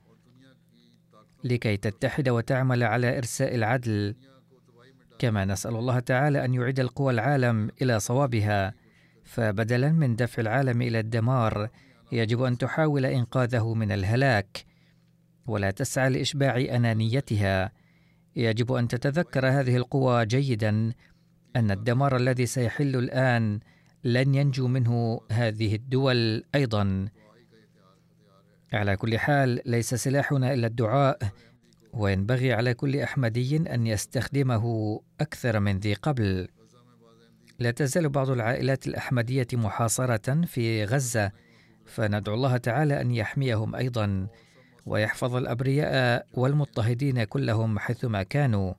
لكي 1.45 1.77
تتحد 1.77 2.29
وتعمل 2.29 2.83
على 2.83 3.19
إرساء 3.19 3.55
العدل. 3.55 4.15
كما 5.19 5.45
نسأل 5.45 5.77
الله 5.77 5.99
تعالى 5.99 6.45
أن 6.45 6.55
يعيد 6.55 6.81
القوى 6.81 7.13
العالم 7.13 7.71
إلى 7.83 8.01
صوابها. 8.01 8.75
فبدلا 9.25 9.93
من 9.93 10.17
دفع 10.17 10.43
العالم 10.43 10.83
إلى 10.83 11.01
الدمار 11.01 11.69
يجب 12.13 12.43
أن 12.43 12.59
تحاول 12.59 13.07
إنقاذه 13.07 13.75
من 13.75 13.93
الهلاك. 13.93 14.74
ولا 15.47 15.71
تسعى 15.71 16.11
لإشباع 16.11 16.57
أنانيتها. 16.57 17.73
يجب 18.37 18.73
أن 18.73 18.89
تتذكر 18.89 19.49
هذه 19.49 19.77
القوى 19.77 20.27
جيدا 20.27 20.93
أن 21.57 21.71
الدمار 21.71 22.17
الذي 22.17 22.47
سيحل 22.47 22.97
الآن 22.97 23.61
لن 24.05 24.35
ينجو 24.35 24.69
منه 24.69 25.21
هذه 25.33 25.75
الدول 25.75 26.45
أيضا. 26.55 27.09
على 28.73 28.97
كل 28.97 29.19
حال 29.19 29.61
ليس 29.67 29.95
سلاحنا 29.95 30.55
إلا 30.55 30.67
الدعاء 30.67 31.19
وينبغي 31.93 32.53
على 32.53 32.75
كل 32.75 32.97
أحمدي 33.01 33.57
أن 33.57 33.87
يستخدمه 33.87 35.01
أكثر 35.21 35.61
من 35.61 35.79
ذي 35.79 35.95
قبل. 35.95 36.49
لا 37.59 37.71
تزال 37.71 38.09
بعض 38.09 38.31
العائلات 38.31 38.87
الأحمدية 38.87 39.47
محاصرة 39.53 40.45
في 40.47 40.85
غزة 40.85 41.33
فندعو 41.87 42.35
الله 42.35 42.57
تعالى 42.57 43.01
أن 43.01 43.11
يحميهم 43.11 43.75
أيضا. 43.75 44.27
ويحفظ 44.87 45.35
الأبرياء 45.35 46.27
والمضطهدين 46.33 47.25
كلهم 47.25 47.79
حيثما 47.79 48.23
كانوا. 48.23 48.75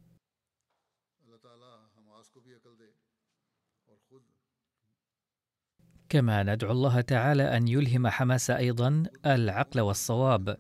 كما 6.09 6.43
ندعو 6.43 6.71
الله 6.71 7.01
تعالى 7.01 7.57
أن 7.57 7.67
يلهم 7.67 8.07
حماس 8.07 8.49
أيضا 8.49 9.03
العقل 9.25 9.81
والصواب. 9.81 10.57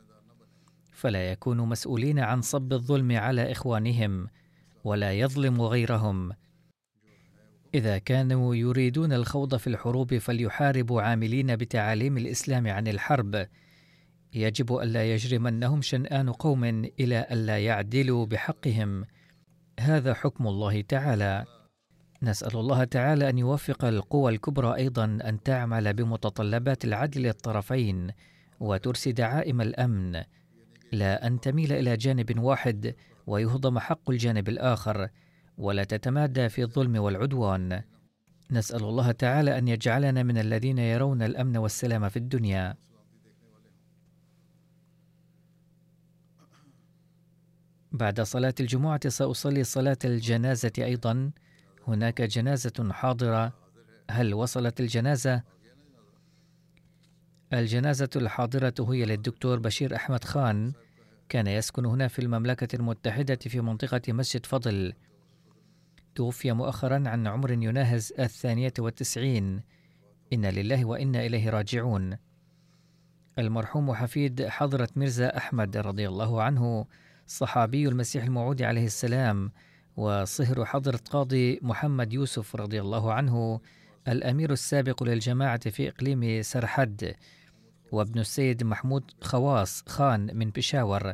فلا 0.91 1.31
يكونوا 1.31 1.65
مسؤولين 1.65 2.19
عن 2.19 2.41
صب 2.41 2.73
الظلم 2.73 3.11
على 3.11 3.51
إخوانهم 3.51 4.27
ولا 4.83 5.13
يظلم 5.13 5.61
غيرهم. 5.61 6.31
إذا 7.73 7.97
كانوا 7.97 8.55
يريدون 8.55 9.13
الخوض 9.13 9.55
في 9.55 9.67
الحروب 9.67 10.17
فليحاربوا 10.17 11.01
عاملين 11.01 11.55
بتعاليم 11.55 12.17
الإسلام 12.17 12.67
عن 12.67 12.87
الحرب. 12.87 13.47
يجب 14.35 14.77
الا 14.77 15.13
يجرمنهم 15.13 15.81
شنآن 15.81 16.29
قوم 16.29 16.63
إلى 16.99 17.27
الا 17.31 17.57
يعدلوا 17.57 18.25
بحقهم. 18.25 19.05
هذا 19.79 20.13
حكم 20.13 20.47
الله 20.47 20.81
تعالى. 20.81 21.45
نسأل 22.23 22.59
الله 22.59 22.83
تعالى 22.83 23.29
أن 23.29 23.37
يوفق 23.37 23.85
القوى 23.85 24.31
الكبرى 24.31 24.75
أيضا 24.75 25.05
أن 25.05 25.43
تعمل 25.43 25.93
بمتطلبات 25.93 26.85
العدل 26.85 27.21
للطرفين 27.21 28.11
وترسي 28.59 29.11
دعائم 29.11 29.61
الأمن. 29.61 30.23
لا 30.91 31.27
أن 31.27 31.39
تميل 31.39 31.73
إلى 31.73 31.97
جانب 31.97 32.39
واحد 32.39 32.95
ويهضم 33.27 33.79
حق 33.79 34.09
الجانب 34.09 34.49
الآخر 34.49 35.09
ولا 35.57 35.83
تتمادى 35.83 36.49
في 36.49 36.61
الظلم 36.61 36.95
والعدوان. 36.95 37.81
نسأل 38.51 38.83
الله 38.83 39.11
تعالى 39.11 39.57
أن 39.57 39.67
يجعلنا 39.67 40.23
من 40.23 40.37
الذين 40.37 40.77
يرون 40.77 41.21
الأمن 41.21 41.57
والسلام 41.57 42.09
في 42.09 42.17
الدنيا. 42.17 42.75
بعد 47.95 48.21
صلاة 48.21 48.53
الجمعة 48.59 49.09
سأصلي 49.09 49.63
صلاة 49.63 49.97
الجنازة 50.05 50.71
أيضا. 50.77 51.31
هناك 51.87 52.21
جنازة 52.21 52.89
حاضرة. 52.91 53.53
هل 54.11 54.33
وصلت 54.33 54.79
الجنازة؟ 54.79 55.43
الجنازة 57.53 58.09
الحاضرة 58.15 58.73
هي 58.79 59.05
للدكتور 59.05 59.59
بشير 59.59 59.95
أحمد 59.95 60.23
خان. 60.23 60.73
كان 61.29 61.47
يسكن 61.47 61.85
هنا 61.85 62.07
في 62.07 62.19
المملكة 62.19 62.75
المتحدة 62.75 63.35
في 63.35 63.61
منطقة 63.61 64.13
مسجد 64.13 64.45
فضل. 64.45 64.93
توفي 66.15 66.51
مؤخرا 66.51 67.03
عن 67.09 67.27
عمر 67.27 67.51
يناهز 67.51 68.13
الثانية 68.19 68.73
والتسعين. 68.79 69.61
إنا 70.33 70.51
لله 70.51 70.85
وإنا 70.85 71.25
إليه 71.25 71.49
راجعون. 71.49 72.17
المرحوم 73.39 73.93
حفيد 73.93 74.47
حضرة 74.47 74.89
ميرزا 74.95 75.37
أحمد 75.37 75.77
رضي 75.77 76.07
الله 76.07 76.43
عنه. 76.43 76.85
صحابي 77.27 77.87
المسيح 77.87 78.23
الموعود 78.23 78.61
عليه 78.61 78.85
السلام 78.85 79.51
وصهر 79.97 80.65
حضرة 80.65 80.99
قاضي 81.09 81.59
محمد 81.61 82.13
يوسف 82.13 82.55
رضي 82.55 82.81
الله 82.81 83.13
عنه 83.13 83.61
الأمير 84.07 84.51
السابق 84.51 85.03
للجماعة 85.03 85.69
في 85.69 85.89
إقليم 85.89 86.41
سرحد 86.41 87.15
وابن 87.91 88.19
السيد 88.19 88.63
محمود 88.63 89.11
خواص 89.21 89.83
خان 89.87 90.37
من 90.37 90.49
بشاور. 90.49 91.13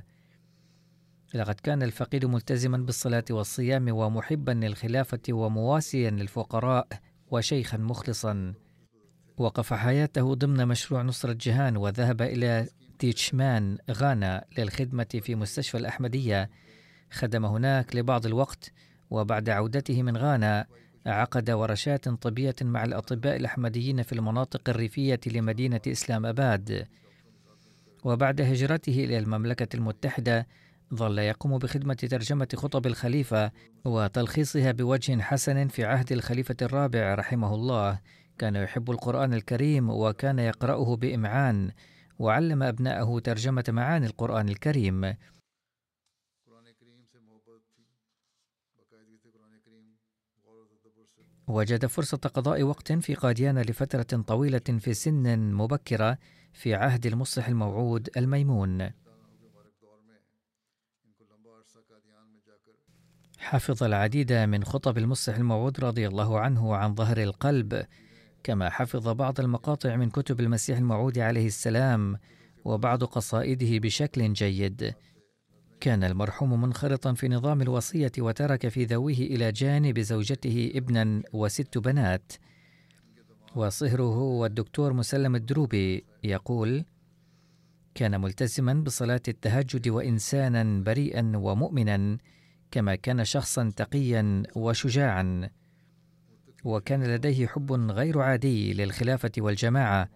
لقد 1.33 1.55
كان 1.55 1.83
الفقيد 1.83 2.25
ملتزما 2.25 2.77
بالصلاة 2.77 3.25
والصيام 3.29 3.89
ومحبا 3.89 4.51
للخلافة 4.51 5.21
ومواسيا 5.29 6.09
للفقراء 6.09 6.87
وشيخا 7.31 7.77
مخلصا. 7.77 8.53
وقف 9.37 9.73
حياته 9.73 10.35
ضمن 10.35 10.67
مشروع 10.67 11.01
نصرة 11.01 11.37
جهان 11.41 11.77
وذهب 11.77 12.21
إلى 12.21 12.67
تيتشمان 13.01 13.77
غانا 13.91 14.45
للخدمة 14.57 15.07
في 15.21 15.35
مستشفى 15.35 15.77
الأحمدية. 15.77 16.49
خدم 17.11 17.45
هناك 17.45 17.95
لبعض 17.95 18.25
الوقت 18.25 18.71
وبعد 19.09 19.49
عودته 19.49 20.03
من 20.03 20.17
غانا 20.17 20.65
عقد 21.05 21.51
ورشات 21.51 22.09
طبية 22.09 22.55
مع 22.61 22.83
الأطباء 22.83 23.35
الأحمديين 23.35 24.03
في 24.03 24.13
المناطق 24.13 24.69
الريفية 24.69 25.19
لمدينة 25.27 25.81
إسلام 25.87 26.25
أباد. 26.25 26.87
وبعد 28.03 28.41
هجرته 28.41 29.03
إلى 29.03 29.17
المملكة 29.17 29.75
المتحدة 29.75 30.47
ظل 30.93 31.19
يقوم 31.19 31.57
بخدمة 31.57 31.93
ترجمة 31.93 32.47
خطب 32.55 32.87
الخليفة 32.87 33.51
وتلخيصها 33.85 34.71
بوجه 34.71 35.21
حسن 35.21 35.67
في 35.67 35.85
عهد 35.85 36.11
الخليفة 36.11 36.55
الرابع 36.61 37.15
رحمه 37.15 37.55
الله. 37.55 37.99
كان 38.37 38.55
يحب 38.55 38.91
القرآن 38.91 39.33
الكريم 39.33 39.89
وكان 39.89 40.39
يقرأه 40.39 40.95
بإمعان. 40.95 41.71
وعلم 42.21 42.63
أبناءه 42.63 43.19
ترجمة 43.19 43.63
معاني 43.69 44.05
القرآن 44.05 44.49
الكريم. 44.49 45.15
وجد 51.47 51.85
فرصة 51.85 52.17
قضاء 52.17 52.63
وقت 52.63 52.91
في 52.91 53.15
قاديان 53.15 53.59
لفترة 53.59 54.21
طويلة 54.21 54.59
في 54.59 54.93
سن 54.93 55.53
مبكرة 55.53 56.17
في 56.53 56.75
عهد 56.75 57.05
المصلح 57.05 57.47
الموعود 57.47 58.09
الميمون. 58.17 58.91
حفظ 63.37 63.83
العديد 63.83 64.33
من 64.33 64.63
خطب 64.63 64.97
المصلح 64.97 65.35
الموعود 65.35 65.79
رضي 65.79 66.07
الله 66.07 66.39
عنه 66.39 66.75
عن 66.75 66.95
ظهر 66.95 67.23
القلب. 67.23 67.85
كما 68.43 68.69
حفظ 68.69 69.07
بعض 69.09 69.39
المقاطع 69.39 69.95
من 69.95 70.09
كتب 70.09 70.39
المسيح 70.39 70.77
الموعود 70.77 71.19
عليه 71.19 71.47
السلام 71.47 72.17
وبعض 72.65 73.03
قصائده 73.03 73.79
بشكل 73.79 74.33
جيد. 74.33 74.93
كان 75.79 76.03
المرحوم 76.03 76.61
منخرطا 76.61 77.13
في 77.13 77.27
نظام 77.27 77.61
الوصية 77.61 78.11
وترك 78.19 78.67
في 78.67 78.85
ذويه 78.85 79.35
إلى 79.35 79.51
جانب 79.51 79.99
زوجته 79.99 80.71
ابنا 80.75 81.21
وست 81.33 81.77
بنات. 81.77 82.33
وصهره 83.55 84.03
هو 84.03 84.45
الدكتور 84.45 84.93
مسلم 84.93 85.35
الدروبي 85.35 86.05
يقول 86.23 86.85
كان 87.95 88.21
ملتزما 88.21 88.73
بصلاة 88.73 89.21
التهجد 89.27 89.87
وإنسانا 89.87 90.83
بريئا 90.83 91.31
ومؤمنا 91.35 92.17
كما 92.71 92.95
كان 92.95 93.25
شخصا 93.25 93.71
تقيا 93.75 94.43
وشجاعا. 94.55 95.49
وكان 96.63 97.03
لديه 97.03 97.47
حب 97.47 97.71
غير 97.71 98.19
عادي 98.19 98.73
للخلافة 98.73 99.31
والجماعة. 99.37 100.09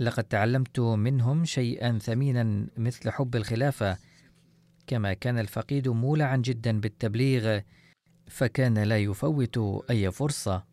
لقد 0.00 0.24
تعلمت 0.24 0.80
منهم 0.80 1.44
شيئا 1.44 1.98
ثمينا 1.98 2.66
مثل 2.76 3.10
حب 3.10 3.36
الخلافة. 3.36 3.96
كما 4.86 5.12
كان 5.12 5.38
الفقيد 5.38 5.88
مولعا 5.88 6.36
جدا 6.36 6.80
بالتبليغ 6.80 7.60
فكان 8.26 8.78
لا 8.78 8.98
يفوت 8.98 9.84
أي 9.90 10.10
فرصة. 10.10 10.64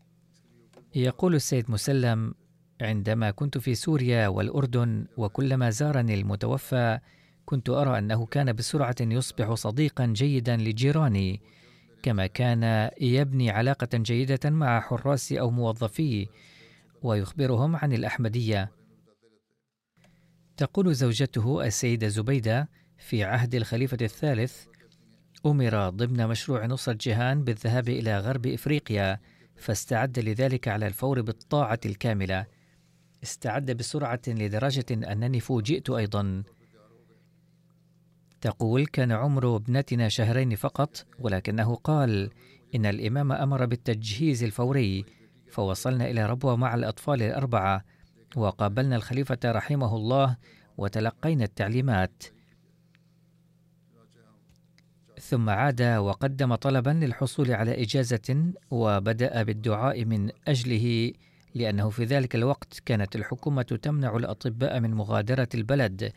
يقول 0.95 1.36
السيد 1.36 1.72
مسلم 1.72 2.34
عندما 2.82 3.32
كنت 3.32 3.57
في 3.57 3.76
سوريا 3.76 4.28
والأردن 4.28 5.05
وكلما 5.18 5.70
زارني 5.70 6.14
المتوفى 6.14 6.99
كنت 7.45 7.70
أرى 7.70 7.97
أنه 7.97 8.26
كان 8.26 8.53
بسرعة 8.53 8.95
يصبح 9.01 9.53
صديقا 9.53 10.05
جيدا 10.05 10.57
لجيراني. 10.57 11.41
كما 12.04 12.28
كان 12.28 12.89
يبني 13.02 13.49
علاقة 13.49 13.97
جيدة 13.97 14.49
مع 14.49 14.80
حراس 14.80 15.32
أو 15.32 15.52
موظفيه 15.52 16.28
ويخبرهم 17.02 17.76
عن 17.76 17.93
الأحمدية. 17.93 18.72
تقول 20.58 20.95
زوجته 20.95 21.66
السيدة 21.66 22.08
زبيدة 22.08 22.70
في 22.97 23.24
عهد 23.24 23.56
الخليفة 23.56 23.97
الثالث 24.02 24.66
أمر 25.45 25.89
ضمن 25.89 26.28
مشروع 26.28 26.66
نصرة 26.66 26.93
جيهان 26.93 27.43
بالذهاب 27.43 27.89
إلى 27.89 28.20
غرب 28.20 28.47
إفريقيا 28.47 29.20
فاستعد 29.56 30.20
لذلك 30.20 30.68
على 30.68 30.88
الفور 30.88 31.22
بالطاعة 31.22 31.80
الكاملة. 31.86 32.45
استعد 33.24 33.72
بسرعة 33.72 34.22
لدرجة 34.28 34.86
أنني 34.91 35.39
فوجئت 35.39 35.89
أيضا. 35.89 36.43
تقول 38.42 38.86
كان 38.86 39.12
عمر 39.12 39.56
ابنتنا 39.56 40.10
شهرين 40.10 40.56
فقط 40.56 41.06
ولكنه 41.20 41.76
قال 41.76 42.30
إن 42.76 42.86
الإمام 42.86 43.32
أمر 43.32 43.66
بالتجهيز 43.66 44.44
الفوري 44.44 45.06
فوصلنا 45.52 46.10
إلى 46.10 46.26
ربوة 46.26 46.56
مع 46.56 46.76
الأطفال 46.76 47.22
الأربعة 47.22 47.86
وقابلنا 48.36 48.96
الخليفة 48.96 49.39
رحمه 49.46 49.96
الله 49.96 50.38
وتلقينا 50.78 51.44
التعليمات. 51.44 52.24
ثم 55.22 55.50
عاد 55.50 55.82
وقدم 55.82 56.56
طلبا 56.56 56.89
للحصول 56.89 57.52
على 57.52 57.84
إجازة 57.84 58.54
وبدأ 58.72 59.44
بالدعاء 59.44 60.06
من 60.06 60.30
أجله 60.48 61.14
لأنه 61.56 61.89
في 61.89 62.04
ذلك 62.06 62.36
الوقت 62.36 62.80
كانت 62.86 63.16
الحكومة 63.16 63.62
تمنع 63.62 64.16
الأطباء 64.16 64.80
من 64.80 64.94
مغادرة 64.94 65.50
البلد. 65.56 66.14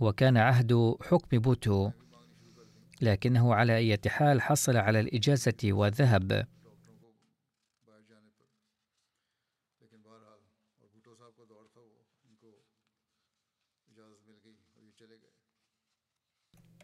وكان 0.00 0.36
عهد 0.36 0.96
حكم 1.02 1.38
بوتو 1.38 1.90
لكنه 3.02 3.54
على 3.54 3.76
أي 3.76 3.98
حال 4.06 4.42
حصل 4.42 4.76
على 4.76 5.00
الإجازة 5.00 5.54
وذهب 5.64 6.46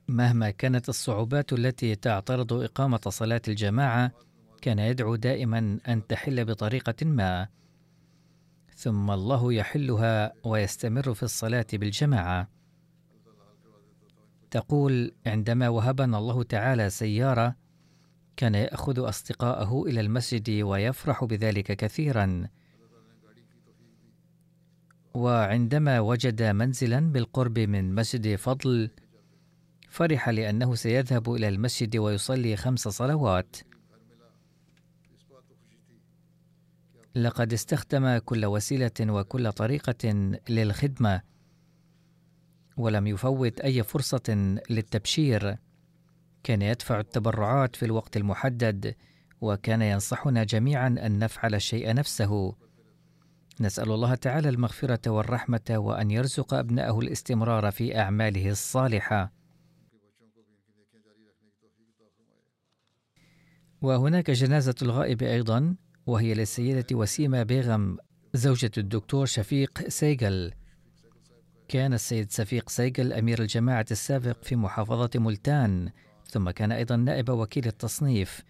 مهما 0.08 0.50
كانت 0.50 0.88
الصعوبات 0.88 1.52
التي 1.52 1.94
تعترض 1.94 2.52
إقامة 2.52 3.00
صلاة 3.08 3.42
الجماعة 3.48 4.12
كان 4.62 4.78
يدعو 4.78 5.16
دائما 5.16 5.78
أن 5.88 6.06
تحل 6.06 6.44
بطريقة 6.44 7.06
ما. 7.06 7.48
ثم 8.76 9.10
الله 9.10 9.52
يحلها 9.52 10.32
ويستمر 10.44 11.14
في 11.14 11.22
الصلاة 11.22 11.66
بالجماعة. 11.72 12.53
تقول 14.54 15.12
عندما 15.26 15.68
وهبنا 15.68 16.18
الله 16.18 16.42
تعالى 16.42 16.90
سيارة 16.90 17.56
كان 18.36 18.54
يأخذ 18.54 19.08
أصدقاءه 19.08 19.82
إلى 19.86 20.00
المسجد 20.00 20.50
ويفرح 20.62 21.24
بذلك 21.24 21.72
كثيرا. 21.72 22.48
وعندما 25.14 26.00
وجد 26.00 26.42
منزلا 26.42 27.00
بالقرب 27.00 27.58
من 27.58 27.94
مسجد 27.94 28.36
فضل 28.36 28.90
فرح 29.88 30.28
لأنه 30.28 30.74
سيذهب 30.74 31.34
إلى 31.34 31.48
المسجد 31.48 31.96
ويصلي 31.96 32.56
خمس 32.56 32.88
صلوات. 32.88 33.56
لقد 37.14 37.52
استخدم 37.52 38.18
كل 38.18 38.44
وسيلة 38.44 39.00
وكل 39.00 39.52
طريقة 39.52 40.32
للخدمة. 40.48 41.33
ولم 42.76 43.06
يفوت 43.06 43.60
أي 43.60 43.82
فرصة 43.82 44.56
للتبشير. 44.70 45.56
كان 46.42 46.62
يدفع 46.62 47.00
التبرعات 47.00 47.76
في 47.76 47.84
الوقت 47.84 48.16
المحدد 48.16 48.94
وكان 49.40 49.82
ينصحنا 49.82 50.44
جميعا 50.44 50.86
أن 50.86 51.18
نفعل 51.18 51.54
الشيء 51.54 51.94
نفسه. 51.94 52.54
نسأل 53.60 53.90
الله 53.90 54.14
تعالى 54.14 54.48
المغفرة 54.48 55.10
والرحمة 55.10 55.70
وأن 55.70 56.10
يرزق 56.10 56.54
أبنائه 56.54 56.98
الاستمرار 57.00 57.70
في 57.70 57.98
أعماله 57.98 58.50
الصالحة. 58.50 59.32
وهناك 63.82 64.30
جنازة 64.30 64.74
الغائب 64.82 65.22
أيضا 65.22 65.76
وهي 66.06 66.34
للسيدة 66.34 66.86
وسيمة 66.92 67.42
بيغم 67.42 67.98
زوجة 68.34 68.70
الدكتور 68.78 69.26
شفيق 69.26 69.88
سيغل 69.88 70.52
كان 71.68 71.92
السيد 71.92 72.30
شفيق 72.30 72.68
سيغل 72.68 73.12
أمير 73.12 73.42
الجماعة 73.42 73.86
السابق 73.90 74.42
في 74.42 74.56
محافظة 74.56 75.10
ملتان 75.14 75.90
ثم 76.26 76.50
كان 76.50 76.72
أيضا 76.72 76.96
نائب 76.96 77.28
وكيل 77.28 77.66
التصنيف. 77.66 78.42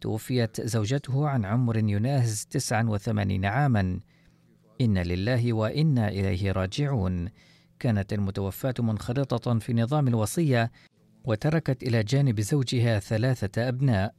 توفيت 0.00 0.60
زوجته 0.60 1.28
عن 1.28 1.44
عمر 1.44 1.76
يناهز 1.76 2.46
89 2.50 3.44
عاما. 3.44 4.00
إن 4.80 4.98
لله 4.98 5.52
وإنا 5.52 6.08
إليه 6.08 6.52
راجعون. 6.52 7.28
كانت 7.78 8.12
المتوفاة 8.12 8.74
منخرطة 8.78 9.58
في 9.58 9.74
نظام 9.74 10.08
الوصية 10.08 10.72
وتركت 11.24 11.82
إلى 11.82 12.02
جانب 12.02 12.40
زوجها 12.40 12.98
ثلاثة 12.98 13.68
أبناء. 13.68 14.14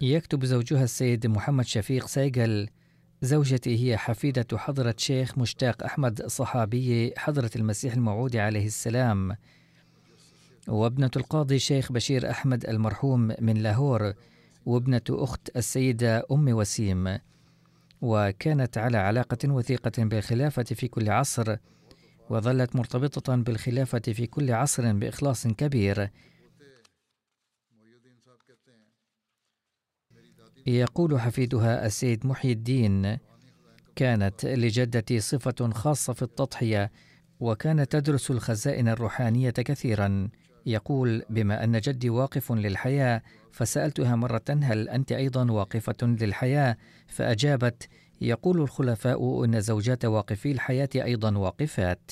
يكتب 0.00 0.44
زوجها 0.44 0.84
السيد 0.84 1.26
محمد 1.26 1.64
شفيق 1.64 2.06
سيقل 2.06 2.68
زوجتي 3.22 3.84
هي 3.84 3.96
حفيدة 3.96 4.46
حضرة 4.58 4.94
شيخ 4.98 5.38
مشتاق 5.38 5.84
أحمد 5.84 6.26
صحابي 6.26 7.12
حضرة 7.16 7.50
المسيح 7.56 7.94
الموعود 7.94 8.36
عليه 8.36 8.66
السلام. 8.66 9.36
وابنة 10.68 11.10
القاضي 11.16 11.58
شيخ 11.58 11.92
بشير 11.92 12.30
أحمد 12.30 12.68
المرحوم 12.68 13.32
من 13.40 13.54
لاهور 13.54 14.12
وابنة 14.66 15.02
أخت 15.10 15.56
السيدة 15.56 16.26
أم 16.32 16.48
وسيم. 16.48 17.18
وكانت 18.00 18.78
على 18.78 18.98
علاقة 18.98 19.52
وثيقة 19.52 20.04
بالخلافة 20.04 20.62
في 20.62 20.88
كل 20.88 21.10
عصر 21.10 21.56
وظلت 22.30 22.76
مرتبطة 22.76 23.36
بالخلافة 23.36 23.98
في 24.00 24.26
كل 24.26 24.52
عصر 24.52 24.92
بإخلاص 24.92 25.46
كبير. 25.46 26.10
يقول 30.68 31.20
حفيدها 31.20 31.86
السيد 31.86 32.26
محي 32.26 32.52
الدين 32.52 33.18
كانت 33.96 34.44
لجدتي 34.44 35.20
صفة 35.20 35.70
خاصة 35.70 36.12
في 36.12 36.22
التضحية 36.22 36.90
وكانت 37.40 37.92
تدرس 37.92 38.30
الخزائن 38.30 38.88
الروحانية 38.88 39.50
كثيرا. 39.50 40.28
يقول 40.66 41.22
بما 41.30 41.64
أن 41.64 41.80
جدي 41.80 42.10
واقف 42.10 42.52
للحياة 42.52 43.22
فسألتها 43.52 44.16
مرة 44.16 44.44
هل 44.62 44.88
أنت 44.88 45.12
أيضا 45.12 45.50
واقفة 45.50 45.96
للحياة؟ 46.02 46.76
فأجابت 47.06 47.88
يقول 48.20 48.60
الخلفاء 48.60 49.44
أن 49.44 49.60
زوجات 49.60 50.04
واقفي 50.04 50.52
الحياة 50.52 50.90
أيضا 50.96 51.38
واقفات. 51.38 52.10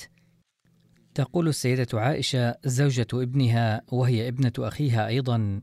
تقول 1.15 1.49
السيدة 1.49 2.01
عائشة 2.01 2.55
زوجة 2.65 3.07
ابنها 3.13 3.83
وهي 3.93 4.29
ابنة 4.29 4.53
أخيها 4.59 5.07
أيضا. 5.07 5.61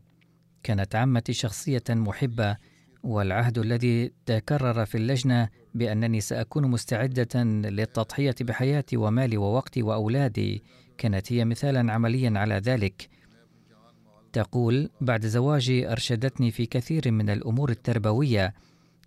كانت 0.63 0.95
عمتي 0.95 1.33
شخصية 1.33 1.83
محبة 1.89 2.57
والعهد 3.03 3.57
الذي 3.57 4.13
تكرر 4.25 4.85
في 4.85 4.95
اللجنة 4.95 5.49
بأنني 5.73 6.21
سأكون 6.21 6.67
مستعدة 6.67 7.43
للتضحية 7.43 8.35
بحياتي 8.41 8.97
ومالي 8.97 9.37
ووقتي 9.37 9.83
وأولادي 9.83 10.63
كانت 10.97 11.33
هي 11.33 11.45
مثالا 11.45 11.93
عمليا 11.93 12.33
على 12.35 12.55
ذلك. 12.55 13.09
تقول 14.33 14.89
بعد 15.01 15.25
زواجي 15.25 15.91
أرشدتني 15.91 16.51
في 16.51 16.65
كثير 16.65 17.11
من 17.11 17.29
الأمور 17.29 17.69
التربوية 17.69 18.53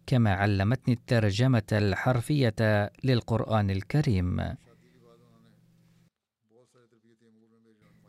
كما 0.07 0.35
علمتني 0.35 0.95
الترجمة 0.95 1.63
الحرفية 1.73 2.91
للقرآن 3.05 3.71
الكريم. 3.71 4.57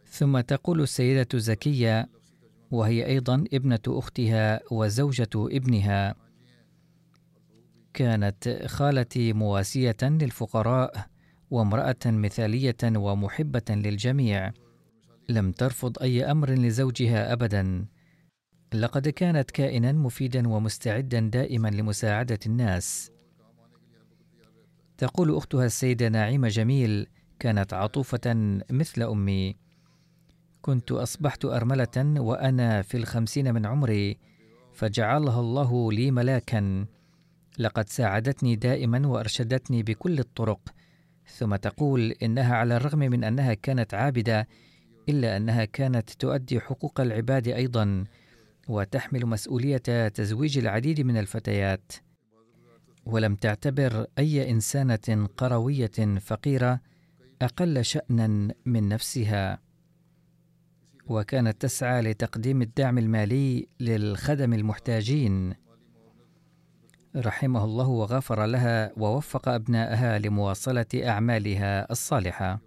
ثم 0.05 0.39
تقول 0.39 0.81
السيدة 0.81 1.39
زكية 1.39 2.09
وهي 2.71 3.05
أيضا 3.05 3.45
ابنة 3.53 3.79
أختها 3.87 4.59
وزوجة 4.71 5.29
ابنها. 5.35 6.15
كانت 7.93 8.63
خالتي 8.65 9.33
مواسية 9.33 9.97
للفقراء 10.01 11.07
وامرأة 11.51 11.95
مثالية 12.05 12.77
ومحبة 12.83 13.63
للجميع. 13.69 14.51
لم 15.29 15.51
ترفض 15.51 15.99
أي 16.01 16.31
أمر 16.31 16.49
لزوجها 16.49 17.33
أبدا. 17.33 17.85
لقد 18.73 19.07
كانت 19.07 19.51
كائنا 19.51 19.91
مفيدا 19.91 20.47
ومستعدا 20.47 21.19
دائما 21.19 21.67
لمساعدة 21.67 22.39
الناس. 22.45 23.11
تقول 24.97 25.35
أختها 25.35 25.65
السيدة 25.65 26.07
ناعمة 26.07 26.47
جميل 26.47 27.07
كانت 27.39 27.73
عطوفة 27.73 28.33
مثل 28.71 29.01
أمي. 29.03 29.66
كنت 30.67 30.91
أصبحت 30.91 31.45
أرملة 31.45 32.21
وأنا 32.21 32.81
في 32.81 32.97
الخمسين 32.97 33.53
من 33.53 33.65
عمري 33.65 34.17
فجعلها 34.73 35.39
الله 35.39 35.91
لي 35.91 36.11
ملاكا. 36.11 36.85
لقد 37.59 37.89
ساعدتني 37.89 38.55
دائما 38.55 39.07
وأرشدتني 39.07 39.83
بكل 39.83 40.19
الطرق. 40.19 40.59
ثم 41.27 41.55
تقول 41.55 42.11
إنها 42.11 42.55
على 42.55 42.77
الرغم 42.77 42.99
من 42.99 43.23
أنها 43.23 43.53
كانت 43.53 43.93
عابدة 43.93 44.47
إلا 45.09 45.37
أنها 45.37 45.65
كانت 45.65 46.09
تؤدي 46.09 46.59
حقوق 46.59 47.01
العباد 47.01 47.47
أيضا 47.47 48.03
وتحمل 48.67 49.25
مسؤولية 49.25 50.07
تزويج 50.07 50.57
العديد 50.57 51.01
من 51.01 51.17
الفتيات. 51.17 51.91
ولم 53.05 53.35
تعتبر 53.35 54.05
أي 54.19 54.51
إنسانة 54.51 55.27
قروية 55.37 56.17
فقيرة 56.19 56.79
أقل 57.41 57.85
شأنا 57.85 58.53
من 58.65 58.89
نفسها. 58.89 59.66
وكانت 61.09 61.61
تسعى 61.61 62.01
لتقديم 62.01 62.61
الدعم 62.61 62.97
المالي 62.97 63.67
للخدم 63.79 64.53
المحتاجين. 64.53 65.53
رحمه 67.15 67.63
الله 67.63 67.87
وغفر 67.87 68.45
لها 68.45 68.91
ووفق 68.97 69.49
ابنائها 69.49 70.19
لمواصلة 70.19 70.85
أعمالها 70.95 71.91
الصالحة. 71.91 72.66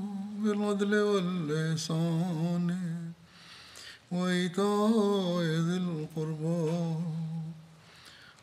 بالعدل 0.43 0.93
والإحسان 0.95 2.67
وإيتاء 4.11 5.43
ذي 5.67 5.77
القربى 5.77 6.95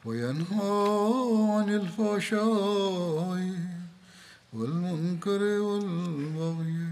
وينهى 0.04 0.76
عن 1.54 1.68
الفحشاء 1.80 3.40
والمنكر 4.52 5.42
والبغي 5.42 6.82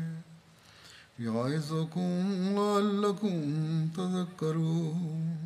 يعظكم 1.19 2.13
لعلكم 2.59 3.37
تذكرون. 3.97 5.37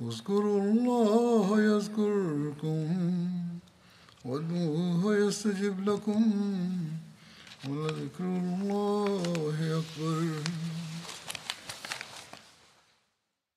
اذكروا 0.00 0.60
الله 0.62 1.46
يذكركم 1.70 2.86
وادعوه 4.24 5.16
يستجب 5.16 5.88
لكم. 5.88 6.24
ولذكر 7.68 8.24
الله 8.24 9.22
أكبر 9.80 10.24